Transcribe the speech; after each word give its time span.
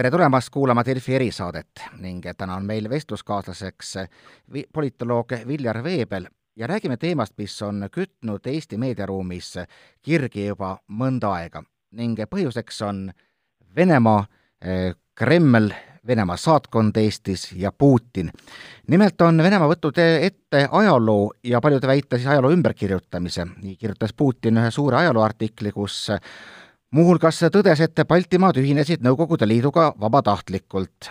tere 0.00 0.10
tulemast 0.10 0.48
kuulama 0.48 0.80
Delfi 0.80 1.12
erisaadet 1.14 1.82
ning 2.00 2.24
täna 2.24 2.54
on 2.56 2.64
meil 2.64 2.86
vestluskaaslaseks 2.88 3.90
vi-, 4.52 4.64
politoloog 4.72 5.34
Viljar 5.46 5.82
Veebel 5.84 6.24
ja 6.56 6.66
räägime 6.66 6.96
teemast, 6.96 7.34
mis 7.36 7.58
on 7.62 7.84
kütnud 7.92 8.46
Eesti 8.48 8.78
meediaruumis 8.80 9.58
kirgi 10.02 10.46
juba 10.46 10.78
mõnda 10.88 11.34
aega 11.36 11.60
ning 12.00 12.16
põhjuseks 12.32 12.80
on 12.88 13.02
Venemaa, 13.76 14.24
eh, 14.64 14.94
Kreml, 15.14 15.68
Venemaa 16.06 16.36
saatkond 16.36 16.96
Eestis 16.96 17.50
ja 17.52 17.72
Putin. 17.72 18.30
nimelt 18.88 19.20
on 19.20 19.42
Venemaa 19.42 19.68
võtnud 19.68 20.00
ette 20.00 20.68
ajaloo 20.70 21.32
ja 21.44 21.60
paljude 21.60 21.86
väite 21.86 22.16
siis 22.16 22.28
ajaloo 22.28 22.50
ümberkirjutamise. 22.50 23.46
nii 23.62 23.76
kirjutas 23.76 24.16
Putin 24.16 24.56
ühe 24.56 24.70
suure 24.70 24.96
ajalooartikli, 24.96 25.72
kus 25.72 26.08
muuhulgas 26.94 27.40
tõdes, 27.52 27.80
et 27.84 28.02
Baltimaad 28.08 28.58
ühinesid 28.60 29.02
Nõukogude 29.04 29.48
Liiduga 29.48 29.90
vabatahtlikult. 30.00 31.10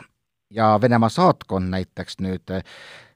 Ja 0.49 0.77
Venemaa 0.81 1.09
saatkond 1.13 1.69
näiteks 1.69 2.19
nüüd, 2.25 2.49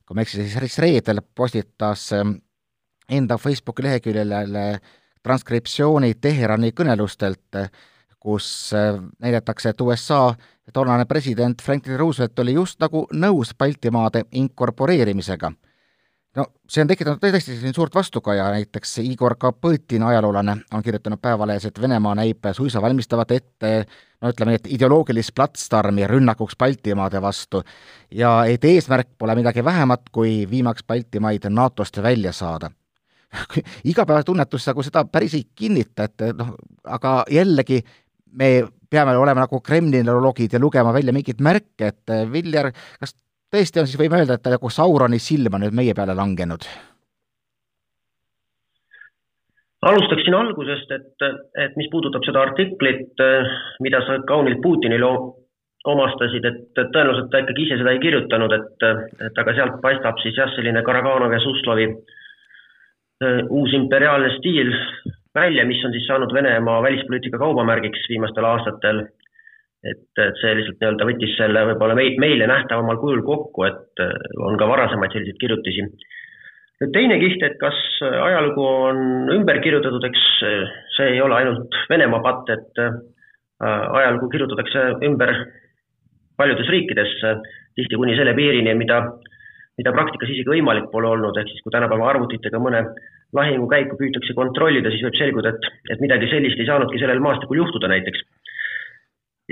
kui 0.06 0.16
ma 0.16 0.22
ei 0.22 0.28
eksi, 0.28 0.46
siis 0.54 0.78
reedel 0.80 1.24
postitas 1.36 2.12
ähm, 2.14 2.38
enda 3.10 3.40
Facebooki 3.42 3.84
leheküljele 3.88 4.68
transkriptsiooni 5.24 6.14
Teherani 6.22 6.72
kõnelustelt, 6.78 7.58
kus 8.20 8.48
äh, 8.78 9.02
näidatakse, 9.20 9.74
et 9.74 9.82
USA 9.82 10.28
toonane 10.74 11.06
president 11.10 11.62
Franklin 11.62 12.00
Roosevelt 12.00 12.40
oli 12.40 12.54
just 12.54 12.80
nagu 12.80 13.08
nõus 13.12 13.56
Baltimaade 13.58 14.28
inkorporeerimisega 14.32 15.52
no 16.38 16.46
see 16.70 16.82
on 16.84 16.90
tekitanud 16.90 17.22
tõesti 17.22 17.58
siin 17.60 17.76
suurt 17.76 17.96
vastukaja, 17.96 18.50
näiteks 18.56 18.98
Igor 19.04 19.36
Kapõtin, 19.40 20.04
ajaloolane, 20.08 20.58
on 20.74 20.84
kirjutanud 20.84 21.22
Päevalehes, 21.22 21.68
et 21.70 21.82
Venemaa 21.82 22.16
näib 22.18 22.50
suisa 22.58 22.82
valmistavat 22.82 23.32
ette 23.32 23.74
no 24.24 24.32
ütleme 24.32 24.54
nii, 24.54 24.62
et 24.62 24.70
ideoloogilist 24.78 25.34
platsdarmi 25.36 26.08
rünnakuks 26.10 26.58
Baltimaade 26.60 27.22
vastu. 27.22 27.64
Ja 28.12 28.36
et 28.50 28.66
eesmärk 28.66 29.14
pole 29.18 29.36
midagi 29.36 29.66
vähemat, 29.66 30.10
kui 30.12 30.44
viimaks 30.50 30.86
Baltimaid 30.88 31.50
NATO-st 31.50 32.02
välja 32.04 32.32
saada. 32.34 32.72
Igapäevatunnetus 33.92 34.68
nagu 34.70 34.86
seda 34.86 35.06
päris 35.10 35.36
ei 35.38 35.48
kinnita, 35.56 36.08
et 36.08 36.38
noh, 36.38 36.54
aga 36.86 37.24
jällegi 37.32 37.82
me 38.40 38.56
peame 38.90 39.16
olema 39.18 39.46
nagu 39.46 39.60
kremlinoloogid 39.62 40.54
ja 40.54 40.62
lugema 40.62 40.94
välja 40.94 41.14
mingeid 41.14 41.42
märke, 41.42 41.90
et 41.90 42.14
Viljar, 42.32 42.72
kas 43.02 43.16
tõesti 43.54 43.82
on 43.82 43.90
siis, 43.90 44.00
võime 44.02 44.22
öelda, 44.22 44.40
et 44.40 44.50
nagu 44.56 44.72
Sauroni 44.74 45.20
silm 45.22 45.54
on 45.58 45.66
nüüd 45.68 45.78
meie 45.78 45.94
peale 45.98 46.18
langenud? 46.18 46.68
alustaksin 49.84 50.36
algusest, 50.38 50.92
et, 50.96 51.24
et 51.60 51.74
mis 51.76 51.90
puudutab 51.92 52.24
seda 52.24 52.40
artiklit, 52.48 53.20
mida 53.84 54.00
sa 54.08 54.16
kaunilt 54.30 54.62
Putinile 54.64 55.10
omastasid, 55.92 56.46
et 56.48 56.62
tõenäoliselt 56.78 57.28
ta 57.32 57.42
ikkagi 57.44 57.66
ise 57.66 57.78
seda 57.82 57.92
ei 57.92 58.00
kirjutanud, 58.00 58.54
et, 58.56 58.86
et 59.28 59.42
aga 59.44 59.56
sealt 59.58 59.82
paistab 59.84 60.22
siis 60.24 60.40
jah, 60.40 60.48
selline 60.56 60.86
Karaganov 60.88 61.36
ja 61.36 61.42
Suslovi 61.44 61.90
äh, 61.90 63.42
uus 63.50 63.76
imperiaalne 63.76 64.32
stiil 64.38 64.72
välja, 65.36 65.66
mis 65.68 65.84
on 65.84 65.92
siis 65.92 66.08
saanud 66.08 66.32
Venemaa 66.34 66.80
välispoliitika 66.86 67.42
kaubamärgiks 67.42 68.08
viimastel 68.10 68.48
aastatel 68.48 69.04
et, 69.84 70.04
et 70.24 70.38
see 70.40 70.56
lihtsalt 70.58 70.80
nii-öelda 70.80 71.08
võttis 71.10 71.34
selle 71.38 71.64
võib-olla 71.72 71.96
meid, 72.00 72.20
meile 72.22 72.48
nähtavamal 72.50 73.00
kujul 73.02 73.24
kokku, 73.28 73.66
et 73.68 74.04
äh, 74.04 74.14
on 74.48 74.58
ka 74.60 74.68
varasemaid 74.70 75.16
selliseid 75.16 75.40
kirjutisi. 75.42 75.88
nüüd 76.82 76.94
teine 76.96 77.18
kiht, 77.22 77.44
et 77.46 77.58
kas 77.62 77.80
ajalugu 78.02 78.64
on 78.64 79.34
ümber 79.36 79.60
kirjutatud, 79.64 80.06
eks 80.08 80.24
äh, 80.48 80.72
see 80.98 81.16
ei 81.16 81.22
ole 81.22 81.36
ainult 81.40 81.76
Venemaa 81.90 82.24
patt, 82.24 82.54
et 82.56 82.84
äh, 82.84 82.96
ajalugu 83.64 84.32
kirjutatakse 84.32 84.88
ümber 85.10 85.36
paljudes 86.40 86.70
riikides, 86.72 87.12
tihti 87.78 88.00
kuni 88.00 88.16
selle 88.18 88.34
piirini, 88.38 88.74
mida, 88.76 89.04
mida 89.78 89.92
praktikas 89.94 90.32
isegi 90.34 90.50
võimalik 90.50 90.88
pole 90.92 91.12
olnud, 91.12 91.38
ehk 91.38 91.52
siis 91.52 91.62
kui 91.64 91.72
tänapäeva 91.76 92.08
arvutitega 92.10 92.60
mõne 92.60 92.82
lahingukäiku 93.34 93.98
püütakse 94.00 94.34
kontrollida, 94.38 94.92
siis 94.94 95.04
võib 95.06 95.20
selguda, 95.20 95.54
et, 95.54 95.70
et 95.94 96.02
midagi 96.02 96.30
sellist 96.32 96.60
ei 96.60 96.68
saanudki 96.70 97.02
sellel 97.02 97.22
maastikul 97.24 97.62
juhtuda 97.62 97.90
näiteks 97.92 98.26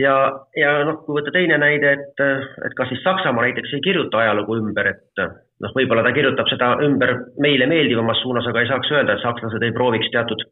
ja, 0.01 0.15
ja 0.57 0.71
noh, 0.87 1.01
kui 1.05 1.17
võtta 1.17 1.33
teine 1.35 1.57
näide, 1.61 1.93
et, 1.97 2.23
et 2.65 2.75
kas 2.77 2.89
siis 2.91 3.03
Saksamaa 3.05 3.45
näiteks 3.47 3.73
ei 3.77 3.83
kirjuta 3.85 4.21
ajalugu 4.23 4.57
ümber, 4.61 4.91
et 4.93 5.23
noh, 5.63 5.75
võib-olla 5.77 6.05
ta 6.05 6.13
kirjutab 6.15 6.49
seda 6.51 6.73
ümber 6.85 7.15
meile 7.43 7.67
meeldivamas 7.71 8.23
suunas, 8.23 8.47
aga 8.49 8.63
ei 8.63 8.71
saaks 8.71 8.91
öelda, 8.93 9.15
et 9.15 9.25
sakslased 9.25 9.67
ei 9.67 9.75
prooviks 9.75 10.09
teatud 10.13 10.43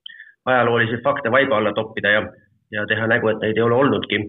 ajaloolisi 0.50 1.02
fakte 1.04 1.32
vaiba 1.32 1.58
alla 1.60 1.74
toppida 1.78 2.14
ja, 2.16 2.24
ja 2.76 2.86
teha 2.90 3.10
nägu, 3.12 3.32
et 3.32 3.44
neid 3.44 3.58
ei 3.58 3.66
ole 3.66 3.76
olnudki. 3.82 4.24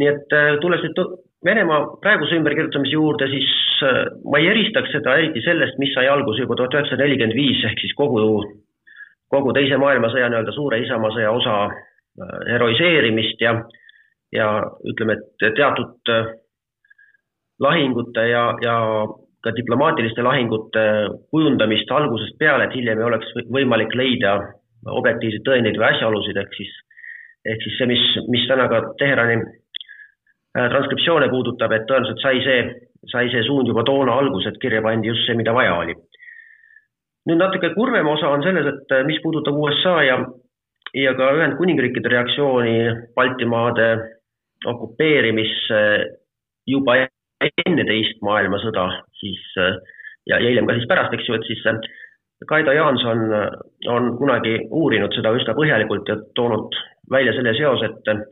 nii 0.00 0.08
et 0.08 0.40
tulles 0.62 0.86
nüüd 0.86 1.04
Venemaa 1.42 1.96
praeguse 1.98 2.36
ümberkirjutamise 2.38 2.94
juurde, 2.94 3.26
siis 3.26 3.48
ma 4.30 4.38
ei 4.38 4.46
eristaks 4.52 4.92
seda 4.94 5.16
eriti 5.18 5.40
sellest, 5.42 5.74
mis 5.82 5.90
sai 5.90 6.06
alguse 6.06 6.44
juba 6.44 6.54
tuhat 6.54 6.76
üheksasada 6.76 7.02
nelikümmend 7.02 7.34
viis 7.34 7.64
ehk 7.66 7.82
siis 7.82 7.96
kogu, 7.98 8.22
kogu 9.26 9.54
teise 9.56 9.74
maailmasõja 9.82 10.28
nii-öelda 10.30 10.54
suure 10.54 10.78
isamaasõja 10.84 11.32
osa 11.34 11.56
heroiseerimist 12.46 13.42
ja 13.42 13.56
ja 14.32 14.48
ütleme, 14.88 15.18
et 15.18 15.54
teatud 15.56 16.12
äh, 16.12 16.32
lahingute 17.60 18.26
ja, 18.28 18.44
ja 18.62 18.76
ka 19.42 19.52
diplomaatiliste 19.56 20.22
lahingute 20.22 20.84
kujundamist 21.34 21.90
algusest 21.90 22.38
peale, 22.38 22.68
et 22.68 22.76
hiljem 22.76 23.00
ei 23.00 23.08
oleks 23.08 23.32
võimalik 23.50 23.94
leida 23.98 24.36
objektiivseid 24.86 25.44
tõendeid 25.46 25.78
või 25.78 25.88
asjaolusid, 25.90 26.38
ehk 26.42 26.54
siis, 26.58 26.70
ehk 27.50 27.66
siis 27.66 27.76
see, 27.78 27.90
mis, 27.90 28.06
mis 28.34 28.46
täna 28.50 28.68
ka 28.70 28.80
Teherani 29.00 29.36
äh, 29.40 30.68
transkriptsioone 30.74 31.30
puudutab, 31.32 31.74
et 31.74 31.86
tõenäoliselt 31.90 32.22
sai 32.22 32.42
see, 32.46 32.62
sai 33.10 33.30
see 33.34 33.44
suund 33.46 33.70
juba 33.70 33.84
toona 33.86 34.16
alguses, 34.18 34.52
et 34.52 34.62
kirja 34.62 34.82
pandi 34.84 35.10
just 35.10 35.26
see, 35.26 35.38
mida 35.38 35.54
vaja 35.54 35.76
oli. 35.82 35.98
nüüd 37.30 37.38
natuke 37.38 37.70
kurvem 37.74 38.08
osa 38.10 38.30
on 38.34 38.42
selles, 38.46 38.66
et 38.66 38.94
äh, 38.94 39.04
mis 39.06 39.20
puudutab 39.22 39.58
USA 39.58 39.98
ja, 40.06 40.18
ja 40.98 41.14
ka 41.18 41.30
Ühendkuningriikide 41.38 42.14
reaktsiooni 42.14 42.78
Baltimaade 43.18 43.90
okupeerimisse 44.68 45.80
juba 46.68 47.00
enne 47.66 47.84
teist 47.88 48.20
maailmasõda, 48.22 48.86
siis 49.18 49.40
ja, 49.58 50.38
ja 50.38 50.42
hiljem 50.44 50.68
ka 50.68 50.76
siis 50.78 50.88
pärast, 50.90 51.14
eks 51.16 51.28
ju, 51.28 51.38
et 51.38 51.48
siis 51.48 51.64
Kaido 52.48 52.74
Jaanson 52.74 53.24
on 53.90 54.12
kunagi 54.18 54.56
uurinud 54.70 55.14
seda 55.14 55.30
üsna 55.34 55.54
põhjalikult 55.58 56.08
ja 56.10 56.18
toonud 56.38 56.74
välja 57.10 57.34
selle 57.36 57.54
seose, 57.58 57.90
et, 57.90 58.30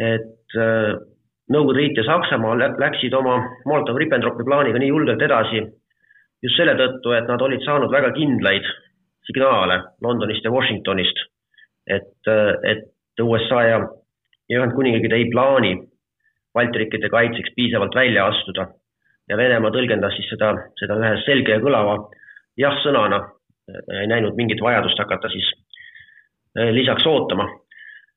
et 0.00 0.62
Nõukogude 1.52 1.82
Liit 1.82 1.98
ja 2.00 2.06
Saksamaa 2.06 2.56
läksid 2.56 3.12
oma 3.12 3.36
Molotov-Ribbentropi 3.68 4.46
plaaniga 4.48 4.80
nii 4.80 4.88
julgelt 4.88 5.20
edasi 5.26 5.60
just 6.44 6.56
selle 6.56 6.72
tõttu, 6.78 7.12
et 7.16 7.28
nad 7.28 7.42
olid 7.44 7.60
saanud 7.64 7.92
väga 7.92 8.14
kindlaid 8.16 8.64
signaale 9.28 9.76
Londonist 10.04 10.44
ja 10.44 10.52
Washingtonist, 10.52 11.20
et, 11.88 12.32
et 12.68 13.24
USA 13.24 13.60
ja 13.68 13.78
ja 14.54 14.62
Ühendkuningriigid 14.62 15.12
ei 15.16 15.26
plaani 15.32 15.74
Balti 16.54 16.78
riikide 16.78 17.10
kaitseks 17.10 17.50
piisavalt 17.56 17.94
välja 17.94 18.28
astuda. 18.30 18.68
Ja 19.28 19.36
Venemaa 19.36 19.72
tõlgendas 19.74 20.14
siis 20.14 20.28
seda, 20.30 20.52
seda 20.78 20.98
ühe 21.00 21.14
selge 21.24 21.56
ja 21.56 21.62
kõlava 21.62 21.96
jah-sõnana, 22.60 23.18
ei 23.98 24.06
näinud 24.06 24.36
mingit 24.38 24.62
vajadust 24.62 25.00
hakata 25.00 25.30
siis 25.32 25.48
eh, 26.58 26.70
lisaks 26.76 27.06
ootama. 27.10 27.48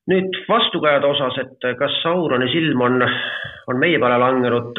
nüüd 0.08 0.36
vastukajade 0.48 1.06
osas, 1.06 1.34
et 1.42 1.64
kas 1.80 1.96
Sauroni 2.02 2.46
silm 2.52 2.80
on, 2.80 3.02
on 3.68 3.80
meie 3.80 3.98
peale 4.00 4.16
langenud, 4.22 4.78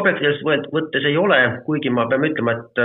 objektiivselt 0.00 0.66
võttes 0.74 1.06
ei 1.06 1.16
ole, 1.16 1.38
kuigi 1.66 1.90
ma 1.90 2.08
pean 2.10 2.26
ütlema, 2.26 2.56
et 2.56 2.80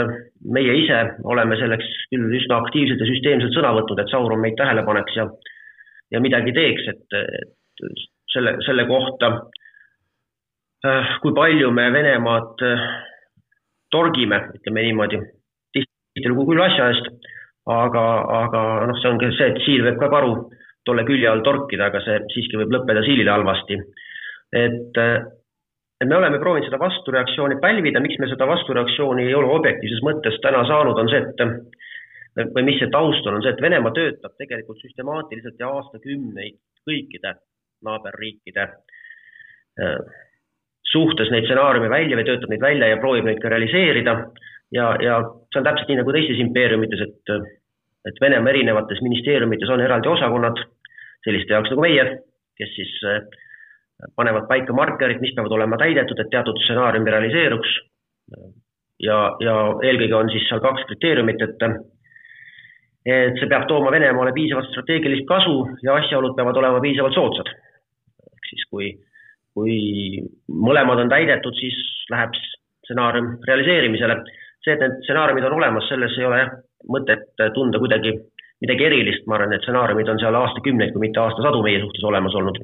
meie 0.57 0.75
ise 0.83 0.99
oleme 1.23 1.57
selleks 1.57 1.89
küll 2.11 2.37
üsna 2.37 2.59
aktiivselt 2.61 3.01
ja 3.01 3.09
süsteemselt 3.09 3.57
sõna 3.57 3.73
võtnud, 3.79 4.03
et 4.03 4.13
Sauron 4.13 4.43
meid 4.43 4.59
tähele 4.59 4.85
paneks 4.85 5.17
ja 5.17 5.25
ja 6.13 6.21
midagi 6.21 6.53
teeks, 6.55 6.87
et, 6.93 7.17
et 7.17 8.03
selle, 8.33 8.57
selle 8.65 8.85
kohta, 8.89 9.31
äh, 10.85 11.15
kui 11.23 11.33
palju 11.35 11.71
me 11.73 11.89
Venemaad 11.93 12.65
äh, 12.67 12.87
torgime, 13.93 14.39
ütleme 14.57 14.85
niimoodi, 14.87 15.21
tihtilugu 15.73 16.47
küll 16.51 16.63
asja 16.65 16.89
eest, 16.93 17.09
aga, 17.69 18.07
aga 18.41 18.63
noh, 18.89 18.99
see 19.01 19.11
ongi 19.11 19.31
see, 19.37 19.51
et 19.53 19.61
siil 19.65 19.85
võib 19.87 20.01
ka 20.01 20.11
karu 20.13 20.33
tolle 20.87 21.05
külje 21.07 21.29
all 21.29 21.43
torkida, 21.45 21.87
aga 21.89 22.01
see 22.03 22.19
siiski 22.33 22.59
võib 22.59 22.73
lõppeda 22.75 23.05
siilile 23.05 23.31
halvasti. 23.31 23.79
et, 24.53 24.97
äh, 25.01 25.15
et 26.01 26.09
me 26.09 26.17
oleme 26.17 26.39
proovinud 26.41 26.67
seda 26.67 26.81
vastureaktsiooni 26.81 27.57
pälvida, 27.61 28.01
miks 28.03 28.19
me 28.19 28.27
seda 28.29 28.45
vastureaktsiooni 28.49 29.25
ei 29.25 29.33
ole 29.33 29.49
objektiivses 29.55 30.03
mõttes 30.05 30.37
täna 30.43 30.65
saanud, 30.67 30.99
on 30.99 31.09
see, 31.09 31.21
et 31.23 31.41
või 32.37 32.65
mis 32.65 32.79
see 32.81 32.91
taust 32.93 33.27
on, 33.27 33.37
on 33.37 33.45
see, 33.45 33.53
et 33.53 33.61
Venemaa 33.61 33.93
töötab 33.95 34.35
tegelikult 34.39 34.81
süstemaatiliselt 34.81 35.59
ja 35.61 35.69
aastakümneid 35.77 36.59
kõikide 36.87 37.35
naaberriikide 37.85 38.63
äh, 39.83 39.99
suhtes 40.93 41.31
neid 41.33 41.47
stsenaariume 41.47 41.89
välja 41.91 42.17
või 42.19 42.27
töötab 42.27 42.53
neid 42.53 42.63
välja 42.63 42.89
ja 42.91 43.01
proovib 43.01 43.27
neid 43.27 43.41
ka 43.43 43.51
realiseerida. 43.53 44.17
ja, 44.73 44.89
ja 45.01 45.19
see 45.51 45.61
on 45.61 45.67
täpselt 45.69 45.89
nii 45.91 46.01
nagu 46.01 46.15
teistes 46.15 46.41
impeeriumites, 46.41 47.05
et, 47.07 47.53
et 48.09 48.21
Venemaa 48.21 48.53
erinevates 48.53 49.01
ministeeriumites 49.05 49.69
on 49.69 49.81
eraldi 49.81 50.09
osakonnad 50.09 50.61
selliste 51.23 51.55
jaoks 51.55 51.71
nagu 51.71 51.85
meie, 51.85 52.05
kes 52.59 52.75
siis 52.75 52.93
panevad 54.15 54.47
paika 54.49 54.75
markerid, 54.75 55.21
mis 55.21 55.33
peavad 55.35 55.53
olema 55.55 55.77
täidetud, 55.79 56.19
et 56.19 56.31
teatud 56.31 56.59
stsenaarium 56.63 57.07
realiseeruks. 57.07 57.73
ja, 59.03 59.17
ja 59.39 59.55
eelkõige 59.83 60.15
on 60.15 60.31
siis 60.31 60.47
seal 60.49 60.61
kaks 60.63 60.85
kriteeriumit, 60.89 61.41
et 61.41 61.63
et 63.05 63.39
see 63.39 63.49
peab 63.51 63.67
tooma 63.67 63.91
Venemaale 63.91 64.31
piisavalt 64.35 64.69
strateegilist 64.71 65.25
kasu 65.27 65.55
ja 65.83 65.97
asjaolud 65.99 66.35
peavad 66.37 66.59
olema 66.61 66.79
piisavalt 66.83 67.17
soodsad. 67.17 67.49
ehk 68.31 68.49
siis 68.49 68.63
kui, 68.71 68.91
kui 69.53 69.75
mõlemad 70.47 71.03
on 71.03 71.11
täidetud, 71.11 71.55
siis 71.59 71.75
läheb 72.11 72.35
stsenaarium 72.83 73.37
realiseerimisele. 73.47 74.21
see, 74.63 74.73
et 74.73 74.79
need 74.79 75.01
stsenaariumid 75.03 75.43
on 75.49 75.57
olemas, 75.59 75.87
selles 75.91 76.15
ei 76.17 76.25
ole 76.25 76.39
jah 76.39 76.53
mõtet 76.87 77.43
tunda 77.55 77.79
kuidagi 77.79 78.13
midagi 78.63 78.85
erilist, 78.87 79.25
ma 79.27 79.35
arvan, 79.35 79.53
et 79.53 79.63
stsenaariumid 79.65 80.07
on 80.07 80.19
seal 80.21 80.35
aastakümneid, 80.39 80.93
kui 80.93 81.03
mitte 81.03 81.19
aastasadu 81.19 81.63
meie 81.63 81.81
suhtes 81.83 82.03
olemas 82.07 82.35
olnud 82.39 82.61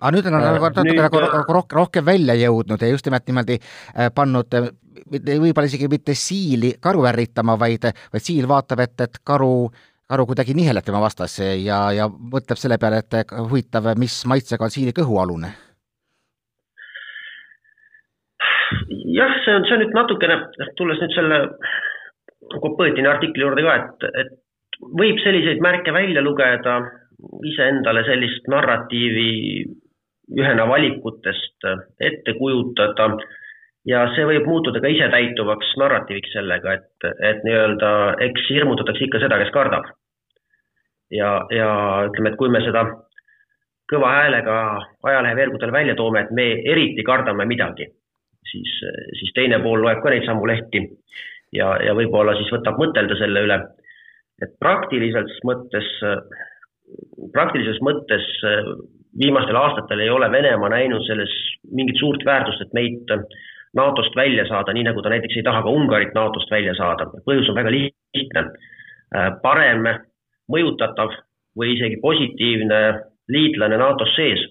aga 0.00 0.12
nüüd 0.14 0.28
on 0.30 0.36
nad 0.36 0.46
nagu 0.46 0.68
natuke 0.68 0.96
nagu 0.98 1.22
rohkem, 1.22 1.76
rohkem 1.78 2.06
välja 2.06 2.36
jõudnud 2.38 2.82
ja 2.82 2.90
just 2.92 3.06
nimelt 3.08 3.26
niimoodi 3.26 3.58
äh, 3.58 4.10
pannud 4.14 4.54
võib-olla 5.08 5.68
isegi 5.68 5.88
mitte 5.90 6.14
siili 6.18 6.74
karu 6.82 7.06
ärritama, 7.08 7.56
vaid, 7.60 7.86
vaid 8.12 8.24
siil 8.24 8.48
vaatab, 8.50 8.82
et, 8.84 8.96
et 9.06 9.20
karu, 9.26 9.68
karu 10.10 10.26
kuidagi 10.30 10.56
niheleb 10.58 10.86
tema 10.86 11.00
vastase 11.02 11.54
ja, 11.62 11.80
ja 11.94 12.08
mõtleb 12.08 12.60
selle 12.60 12.78
peale, 12.80 13.02
et 13.04 13.34
huvitav, 13.38 13.92
mis 13.98 14.20
maitsega 14.30 14.66
on 14.66 14.74
siili 14.74 14.94
kõhualune. 14.96 15.54
jah, 19.08 19.32
see 19.44 19.54
on, 19.54 19.64
see 19.66 19.76
on 19.76 19.84
nüüd 19.84 19.94
natukene, 19.96 20.42
tulles 20.80 21.00
nüüd 21.04 21.16
selle 21.16 21.44
Kopõtini 22.48 23.04
artikli 23.10 23.42
juurde 23.42 23.60
ka, 23.60 23.72
et, 23.76 24.04
et 24.22 24.86
võib 24.96 25.18
selliseid 25.20 25.58
märke 25.60 25.92
välja 25.92 26.22
lugeda, 26.24 26.78
iseendale 27.44 28.04
sellist 28.06 28.46
narratiivi 28.48 29.26
ühena 30.36 30.68
valikutest 30.68 31.66
ette 32.00 32.34
kujutada 32.38 33.08
ja 33.88 34.04
see 34.14 34.26
võib 34.28 34.48
muutuda 34.48 34.82
ka 34.82 34.90
isetäituvaks 34.92 35.74
narratiiviks 35.80 36.34
sellega, 36.36 36.78
et, 36.78 37.08
et 37.30 37.44
nii-öelda 37.46 37.90
eks 38.28 38.48
hirmutatakse 38.52 39.06
ikka 39.06 39.22
seda, 39.24 39.38
kes 39.40 39.52
kardab. 39.54 39.88
ja, 41.10 41.30
ja 41.54 41.68
ütleme, 42.08 42.32
et 42.32 42.40
kui 42.40 42.50
me 42.52 42.60
seda 42.64 42.84
kõva 43.88 44.10
häälega 44.18 44.56
ajaleheveergudel 45.08 45.72
välja 45.72 45.94
toome, 45.96 46.26
et 46.26 46.34
me 46.36 46.50
eriti 46.72 47.04
kardame 47.06 47.46
midagi, 47.48 47.88
siis, 48.50 48.74
siis 49.20 49.32
teine 49.34 49.62
pool 49.64 49.80
loeb 49.80 50.02
ka 50.04 50.12
neid 50.12 50.26
samu 50.28 50.44
lehti 50.50 50.84
ja, 51.56 51.72
ja 51.84 51.94
võib-olla 51.96 52.36
siis 52.36 52.52
võtab 52.52 52.76
mõtelda 52.80 53.16
selle 53.20 53.46
üle, 53.46 53.58
et 54.44 54.52
praktilises 54.60 55.40
mõttes, 55.48 55.88
praktilises 57.32 57.80
mõttes 57.84 58.28
viimastel 59.18 59.56
aastatel 59.56 60.00
ei 60.00 60.10
ole 60.10 60.30
Venemaa 60.30 60.68
näinud 60.72 61.04
selles 61.06 61.32
mingit 61.72 61.96
suurt 62.00 62.24
väärtust, 62.24 62.60
et 62.62 62.74
meid 62.76 63.10
NATO-st 63.76 64.16
välja 64.16 64.46
saada, 64.48 64.72
nii 64.72 64.86
nagu 64.88 65.02
ta 65.02 65.12
näiteks 65.12 65.36
ei 65.36 65.46
taha 65.46 65.62
ka 65.62 65.70
Ungarit 65.70 66.14
NATO-st 66.14 66.50
välja 66.50 66.74
saada. 66.74 67.08
põhjus 67.26 67.48
on 67.50 67.58
väga 67.58 67.72
lihtne. 67.72 68.44
Äh, 69.16 69.30
parem 69.42 69.86
mõjutatav 70.52 71.14
või 71.58 71.74
isegi 71.76 72.00
positiivne 72.00 72.80
liitlane 73.28 73.76
NATO-s 73.80 74.16
sees, 74.16 74.44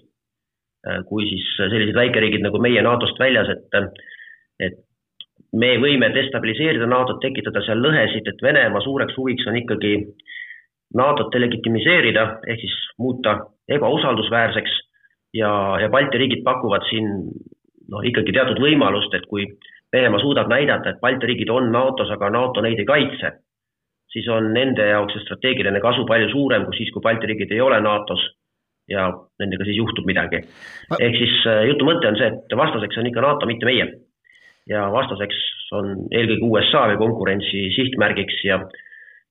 äh, 0.87 1.03
kui 1.09 1.25
siis 1.29 1.45
sellised 1.57 1.95
väikeriigid 1.95 2.45
nagu 2.45 2.61
meie 2.61 2.81
NATO-st 2.81 3.19
väljas, 3.19 3.49
et, 3.49 3.97
et 4.59 4.79
me 5.53 5.75
võime 5.81 6.09
destabiliseerida 6.13 6.89
NATO-t, 6.89 7.21
tekitada 7.25 7.61
seal 7.65 7.81
lõhesid, 7.81 8.27
et 8.27 8.41
Venemaa 8.43 8.81
suureks 8.85 9.17
huviks 9.17 9.47
on 9.47 9.57
ikkagi 9.57 9.93
NATO-t 10.97 11.33
delegitimiseerida 11.35 12.27
ehk 12.47 12.61
siis 12.63 12.75
muuta 12.97 13.39
ebausaldusväärseks 13.75 14.75
ja, 15.33 15.51
ja 15.81 15.89
Balti 15.89 16.17
riigid 16.21 16.43
pakuvad 16.45 16.85
siin 16.89 17.09
noh, 17.91 18.05
ikkagi 18.05 18.35
teatud 18.35 18.61
võimalust, 18.63 19.13
et 19.17 19.27
kui 19.31 19.47
Venemaa 19.93 20.19
suudab 20.19 20.49
näidata, 20.51 20.91
et 20.91 21.03
Balti 21.03 21.29
riigid 21.29 21.51
on 21.53 21.69
NATO-s, 21.71 22.11
aga 22.11 22.29
NATO 22.33 22.61
neid 22.63 22.79
ei 22.81 22.87
kaitse, 22.87 23.31
siis 24.11 24.27
on 24.31 24.49
nende 24.55 24.83
jaoks 24.89 25.15
see 25.15 25.23
strateegiline 25.23 25.79
kasu 25.83 26.03
palju 26.09 26.27
suurem 26.33 26.65
kui 26.67 26.75
siis, 26.79 26.91
kui 26.91 27.03
Balti 27.05 27.29
riigid 27.29 27.53
ei 27.55 27.63
ole 27.63 27.79
NATO-s 27.83 28.25
ja 28.91 29.07
nendega 29.39 29.67
siis 29.67 29.77
juhtub 29.77 30.07
midagi. 30.07 30.41
ehk 30.99 31.15
siis 31.19 31.37
äh, 31.47 31.63
jutu 31.71 31.87
mõte 31.87 32.07
on 32.07 32.19
see, 32.19 32.27
et 32.31 32.57
vastaseks 32.59 32.99
on 32.99 33.09
ikka 33.09 33.23
NATO, 33.23 33.47
mitte 33.49 33.67
meie. 33.67 33.87
ja 34.67 34.87
vastaseks 34.91 35.37
on 35.75 35.93
eelkõige 36.11 36.47
USA 36.47 36.85
või 36.91 36.99
konkurentsi 36.99 37.67
sihtmärgiks 37.75 38.41
ja, 38.43 38.59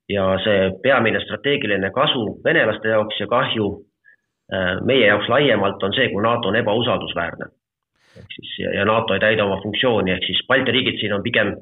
ja 0.08 0.24
see 0.44 0.70
peamine 0.84 1.20
strateegiline 1.24 1.90
kasu 1.92 2.38
venelaste 2.44 2.92
jaoks 2.92 3.20
ja 3.20 3.28
kahju 3.28 3.68
meie 4.86 5.06
jaoks 5.06 5.28
laiemalt 5.28 5.82
on 5.82 5.94
see, 5.96 6.08
kui 6.12 6.22
NATO 6.22 6.48
on 6.48 6.56
ebausaldusväärne. 6.56 7.48
Ehk 8.16 8.34
siis 8.34 8.52
ja, 8.62 8.72
ja 8.78 8.84
NATO 8.88 9.14
ei 9.14 9.20
täida 9.20 9.44
oma 9.44 9.58
funktsiooni, 9.62 10.12
ehk 10.14 10.24
siis 10.24 10.44
Balti 10.48 10.72
riigid 10.72 11.00
siin 11.00 11.12
on 11.16 11.24
pigem 11.26 11.56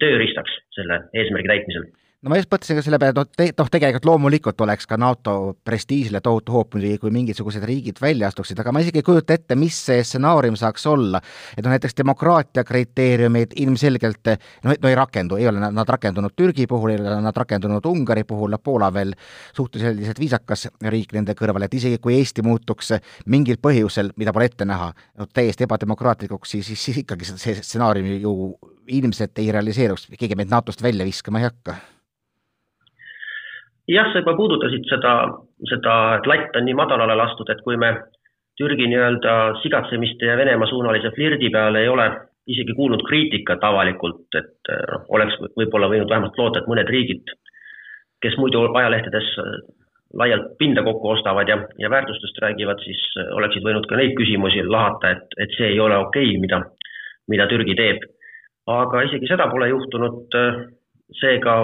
tööriistaks 0.00 0.58
selle 0.76 1.00
eesmärgi 1.14 1.50
täitmisel 1.50 1.88
no 2.24 2.32
ma 2.32 2.38
just 2.38 2.48
mõtlesin 2.52 2.78
ka 2.78 2.82
selle 2.84 2.98
peale, 3.00 3.12
et 3.12 3.18
noh 3.18 3.68
te,, 3.68 3.76
tegelikult 3.76 4.06
loomulikult 4.08 4.62
oleks 4.64 4.88
ka 4.88 4.96
NATO 5.00 5.34
prestiižile 5.66 6.22
tohutu 6.24 6.54
hoop 6.56 6.76
muidugi, 6.76 6.98
kui 7.02 7.12
mingisugused 7.14 7.64
riigid 7.68 8.00
välja 8.00 8.30
astuksid, 8.30 8.58
aga 8.60 8.72
ma 8.72 8.80
isegi 8.80 9.02
ei 9.02 9.06
kujuta 9.06 9.36
ette, 9.36 9.56
mis 9.58 9.76
see 9.88 10.00
stsenaarium 10.04 10.56
saaks 10.58 10.86
olla. 10.88 11.20
et 11.56 11.62
noh, 11.64 11.72
näiteks 11.74 11.96
demokraatia 12.00 12.64
kriteeriumid 12.64 13.54
ilmselgelt 13.60 14.32
noh, 14.64 14.72
no 14.72 14.90
ei 14.90 14.98
rakendu, 14.98 15.38
ei 15.40 15.48
ole 15.50 15.70
nad 15.70 15.94
rakendunud 15.96 16.34
Türgi 16.36 16.66
puhul, 16.70 16.94
ei 16.94 17.00
ole 17.02 17.20
nad 17.24 17.36
rakendunud 17.36 17.86
Ungari 17.92 18.24
puhul, 18.24 18.56
Poola 18.64 18.88
veel 18.94 19.12
suhteliselt 19.56 20.20
viisakas 20.20 20.68
riik 20.80 21.12
nende 21.12 21.34
kõrval, 21.36 21.66
et 21.66 21.74
isegi 21.76 21.98
kui 22.00 22.16
Eesti 22.16 22.44
muutuks 22.46 22.94
mingil 23.28 23.58
põhjusel, 23.60 24.14
mida 24.16 24.32
pole 24.32 24.48
ette 24.48 24.64
näha, 24.64 24.92
no 25.18 25.28
täiesti 25.28 25.66
ebademokraatlikuks, 25.68 26.56
siis, 26.56 26.70
siis, 26.72 26.84
siis 26.88 27.02
ikkagi 27.04 27.28
see 27.28 27.58
stsenaarium 27.60 28.14
ju 28.22 28.36
ilmselt 28.94 29.40
ei 29.40 29.50
realiseeruks, 29.52 30.08
keegi 30.16 30.38
meid 30.38 30.52
NATO-st 30.52 30.84
välja 30.84 31.04
viskama 31.08 31.40
ei 31.42 31.48
hakka 31.50 31.76
jah, 33.88 34.10
sa 34.12 34.22
juba 34.22 34.36
puudutasid 34.38 34.86
seda, 34.88 35.14
seda, 35.70 35.94
et 36.18 36.28
latt 36.30 36.56
on 36.56 36.66
nii 36.68 36.76
madalale 36.78 37.16
lastud, 37.18 37.50
et 37.52 37.62
kui 37.66 37.76
me 37.80 37.94
Türgi 38.58 38.86
nii-öelda 38.86 39.32
sigatsemiste 39.64 40.28
ja 40.28 40.36
Venemaa 40.38 40.70
suunalise 40.70 41.10
flirdi 41.16 41.50
peale 41.50 41.82
ei 41.82 41.88
ole 41.90 42.06
isegi 42.46 42.74
kuulnud 42.76 43.02
kriitikat 43.08 43.64
avalikult, 43.64 44.28
et 44.38 44.70
noh, 44.70 45.06
oleks 45.16 45.38
võib-olla 45.58 45.88
võinud 45.90 46.10
vähemalt 46.10 46.38
loota, 46.38 46.60
et 46.60 46.68
mõned 46.70 46.90
riigid, 46.92 47.32
kes 48.22 48.36
muidu 48.38 48.62
ajalehtedes 48.68 49.32
laialt 50.14 50.52
pinda 50.60 50.84
kokku 50.86 51.10
ostavad 51.16 51.48
ja, 51.50 51.56
ja 51.82 51.90
väärtustest 51.90 52.38
räägivad, 52.44 52.82
siis 52.84 53.00
oleksid 53.34 53.64
võinud 53.66 53.88
ka 53.90 53.98
neid 53.98 54.14
küsimusi 54.18 54.62
lahata, 54.68 55.16
et, 55.16 55.38
et 55.42 55.56
see 55.56 55.72
ei 55.72 55.80
ole 55.82 55.96
okei 56.04 56.28
okay,, 56.30 56.42
mida, 56.44 56.60
mida 57.32 57.48
Türgi 57.50 57.74
teeb. 57.78 58.04
aga 58.70 59.02
isegi 59.08 59.28
seda 59.28 59.48
pole 59.50 59.68
juhtunud, 59.68 60.36
seega 61.20 61.56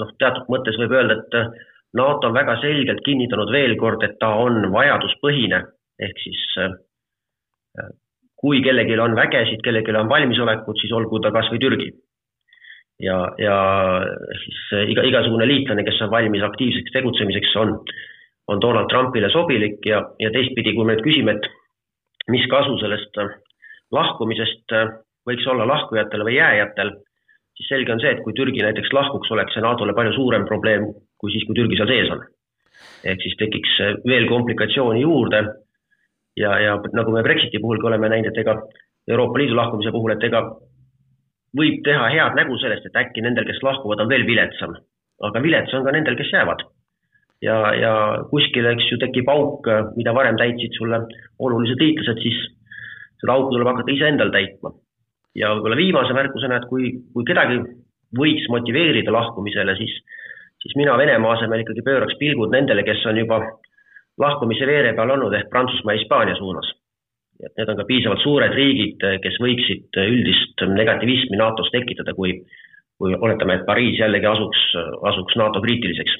noh, 0.00 0.12
teatud 0.20 0.46
mõttes 0.52 0.78
võib 0.80 0.94
öelda, 0.96 1.18
et 1.18 1.66
NATO 1.96 2.30
on 2.30 2.34
väga 2.36 2.56
selgelt 2.62 3.02
kinnitanud 3.04 3.52
veel 3.52 3.76
kord, 3.80 4.02
et 4.04 4.18
ta 4.20 4.32
on 4.42 4.68
vajaduspõhine, 4.72 5.62
ehk 6.06 6.18
siis 6.22 6.42
äh, 6.62 6.74
äh, 7.80 7.92
kui 8.36 8.60
kellelgi 8.64 8.98
on 9.00 9.16
vägesid, 9.16 9.62
kellelgi 9.64 9.94
on 9.96 10.10
valmisolekut, 10.10 10.80
siis 10.80 10.92
olgu 10.96 11.20
ta 11.24 11.32
kas 11.34 11.48
või 11.52 11.62
Türgi. 11.62 11.88
ja, 13.00 13.16
ja 13.38 13.56
siis 14.40 14.60
iga, 14.92 15.02
igasugune 15.04 15.46
liitlane, 15.48 15.84
kes 15.84 15.98
on 16.06 16.10
valmis 16.10 16.44
aktiivseks 16.44 16.94
tegutsemiseks, 16.94 17.56
on, 17.60 17.74
on 18.48 18.60
Donald 18.60 18.88
Trumpile 18.88 19.28
sobilik 19.32 19.84
ja, 19.84 20.00
ja 20.20 20.30
teistpidi, 20.32 20.72
kui 20.76 20.84
me 20.84 20.94
nüüd 20.94 21.04
küsime, 21.04 21.36
et 21.36 21.50
mis 22.32 22.46
kasu 22.48 22.78
sellest 22.80 23.20
lahkumisest 23.92 24.72
võiks 25.28 25.44
olla 25.50 25.66
lahkujatel 25.68 26.24
või 26.24 26.38
jääjatel 26.38 26.94
siis 27.56 27.68
selge 27.72 27.92
on 27.92 28.02
see, 28.02 28.12
et 28.12 28.22
kui 28.24 28.34
Türgi 28.36 28.62
näiteks 28.64 28.92
lahkuks, 28.92 29.30
oleks 29.32 29.56
see 29.56 29.64
NATO-le 29.64 29.94
palju 29.96 30.14
suurem 30.16 30.44
probleem 30.48 30.86
kui 31.20 31.32
siis, 31.32 31.44
kui 31.48 31.56
Türgi 31.58 31.78
seal 31.78 31.90
sees 31.90 32.12
on. 32.14 32.24
ehk 33.06 33.22
siis 33.22 33.36
tekiks 33.40 33.72
veel 34.08 34.26
komplikatsiooni 34.28 35.00
juurde 35.00 35.40
ja, 36.36 36.56
ja 36.60 36.76
nagu 36.92 37.12
me 37.14 37.22
Brexiti 37.24 37.60
puhulgi 37.62 37.86
oleme 37.88 38.10
näinud, 38.12 38.32
et 38.32 38.40
ega 38.42 38.56
Euroopa 39.08 39.38
Liidu 39.38 39.56
lahkumise 39.56 39.92
puhul, 39.94 40.12
et 40.12 40.24
ega 40.28 40.42
võib 41.56 41.82
teha 41.86 42.08
head 42.12 42.36
nägu 42.36 42.58
sellest, 42.60 42.88
et 42.88 42.98
äkki 43.00 43.22
nendel, 43.24 43.46
kes 43.48 43.62
lahkuvad, 43.62 44.02
on 44.02 44.10
veel 44.12 44.26
viletsam. 44.26 44.74
aga 45.22 45.40
vilets 45.40 45.72
on 45.74 45.84
ka 45.84 45.92
nendel, 45.94 46.16
kes 46.16 46.32
jäävad. 46.32 46.64
ja, 47.42 47.56
ja 47.74 47.92
kuskil, 48.30 48.66
eks 48.72 48.90
ju, 48.90 48.98
tekib 48.98 49.28
auk, 49.28 49.68
mida 49.96 50.12
varem 50.14 50.36
täitsid 50.36 50.76
sulle 50.76 51.00
olulised 51.38 51.80
liitlased, 51.80 52.20
siis 52.20 52.42
seda 53.20 53.32
auku 53.32 53.54
tuleb 53.54 53.72
hakata 53.72 53.92
iseendal 53.92 54.32
täitma 54.32 54.72
ja 55.36 55.52
võib-olla 55.54 55.78
viimase 55.78 56.16
märkusena, 56.16 56.60
et 56.60 56.68
kui, 56.70 56.92
kui 57.12 57.26
kedagi 57.28 57.60
võiks 58.16 58.46
motiveerida 58.52 59.12
lahkumisele, 59.12 59.76
siis, 59.78 59.94
siis 60.66 60.76
mina 60.76 60.98
Venemaa 60.98 61.36
asemel 61.36 61.62
ikkagi 61.62 61.84
pööraks 61.86 62.18
pilgud 62.18 62.50
nendele, 62.50 62.82
kes 62.82 63.04
on 63.06 63.20
juba 63.20 63.38
lahkumise 64.18 64.66
veere 64.66 64.94
peal 64.98 65.12
olnud 65.14 65.34
ehk 65.38 65.50
Prantsusmaa 65.52 65.94
Hispaania 65.94 66.34
suunas. 66.34 66.72
et 67.44 67.52
need 67.58 67.68
on 67.68 67.76
ka 67.76 67.84
piisavalt 67.84 68.22
suured 68.24 68.54
riigid, 68.56 69.02
kes 69.20 69.34
võiksid 69.44 69.98
üldist 70.00 70.62
negativismi 70.72 71.36
NATO-s 71.36 71.68
tekitada, 71.74 72.14
kui, 72.16 72.32
kui 72.96 73.12
oletame, 73.12 73.58
et 73.58 73.66
Pariis 73.68 74.00
jällegi 74.00 74.26
asuks, 74.26 74.62
asuks 75.12 75.36
NATO 75.36 75.60
kriitiliseks 75.60 76.16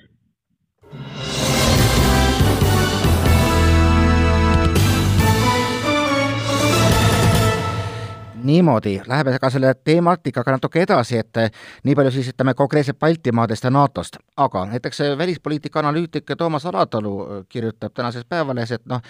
niimoodi, 8.47 9.00
läheme 9.07 9.38
ka 9.43 9.50
selle 9.50 9.75
teematikaga 9.75 10.57
natuke 10.57 10.83
edasi, 10.87 11.19
et 11.23 11.41
nii 11.85 11.95
palju 11.99 12.15
siis 12.15 12.31
ütleme 12.33 12.55
konkreetselt 12.55 12.99
Baltimaadest 12.99 13.65
ja 13.65 13.71
NATO-st, 13.71 14.21
aga 14.37 14.67
näiteks 14.73 15.03
välispoliitika 15.19 15.83
analüütik 15.83 16.37
Toomas 16.38 16.67
Alatalu 16.67 17.45
kirjutab 17.49 17.95
tänases 17.95 18.25
Päevalehes, 18.25 18.73
et 18.79 18.87
noh, 18.87 19.03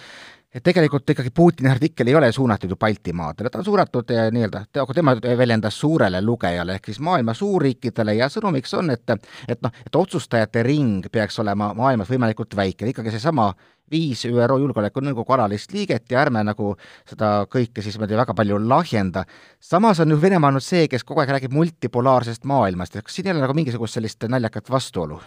et 0.53 0.63
tegelikult 0.63 1.09
ikkagi 1.09 1.31
Putini 1.35 1.69
artikkel 1.69 2.07
ei 2.07 2.15
ole 2.15 2.31
suunatud 2.31 2.71
ju 2.71 2.75
Baltimaadele, 2.79 3.49
ta 3.49 3.59
on 3.59 3.65
suunatud 3.65 4.11
eh, 4.15 4.27
nii-öelda, 4.31 4.63
aga 4.81 4.95
tema 4.95 5.15
väljendas 5.37 5.79
suurele 5.79 6.21
lugejale 6.23 6.77
ehk 6.77 6.91
siis 6.91 6.99
maailma 7.03 7.35
suurriikidele 7.37 8.15
ja 8.17 8.29
sõnumiks 8.31 8.73
on, 8.79 8.91
et 8.95 9.15
et 9.47 9.61
noh, 9.61 9.71
et 9.85 9.95
otsustajate 9.95 10.63
ring 10.63 11.07
peaks 11.11 11.39
olema 11.43 11.73
maailmas 11.77 12.09
võimalikult 12.11 12.55
väike, 12.55 12.87
ikkagi 12.93 13.11
seesama 13.11 13.51
viis 13.91 14.25
ÜRO 14.27 14.57
Julgeolekunõukogu 14.59 15.35
alalist 15.35 15.71
liiget 15.75 16.11
ja 16.11 16.21
ärme 16.25 16.43
nagu 16.43 16.73
seda 17.07 17.47
kõike 17.51 17.83
siis 17.83 17.95
niimoodi 17.95 18.19
väga 18.19 18.35
palju 18.35 18.59
lahjenda. 18.67 19.25
samas 19.59 19.99
on 19.99 20.11
ju 20.11 20.21
Venemaa 20.21 20.51
olnud 20.51 20.63
see, 20.63 20.87
kes 20.87 21.03
kogu 21.03 21.23
aeg 21.23 21.35
räägib 21.37 21.55
multipolaarsest 21.55 22.45
maailmast, 22.45 22.95
et 22.95 23.05
kas 23.05 23.15
siin 23.15 23.27
ei 23.27 23.35
ole 23.35 23.45
nagu 23.45 23.53
mingisugust 23.53 23.99
sellist 23.99 24.23
naljakat 24.27 24.69
vastuolu? 24.69 25.21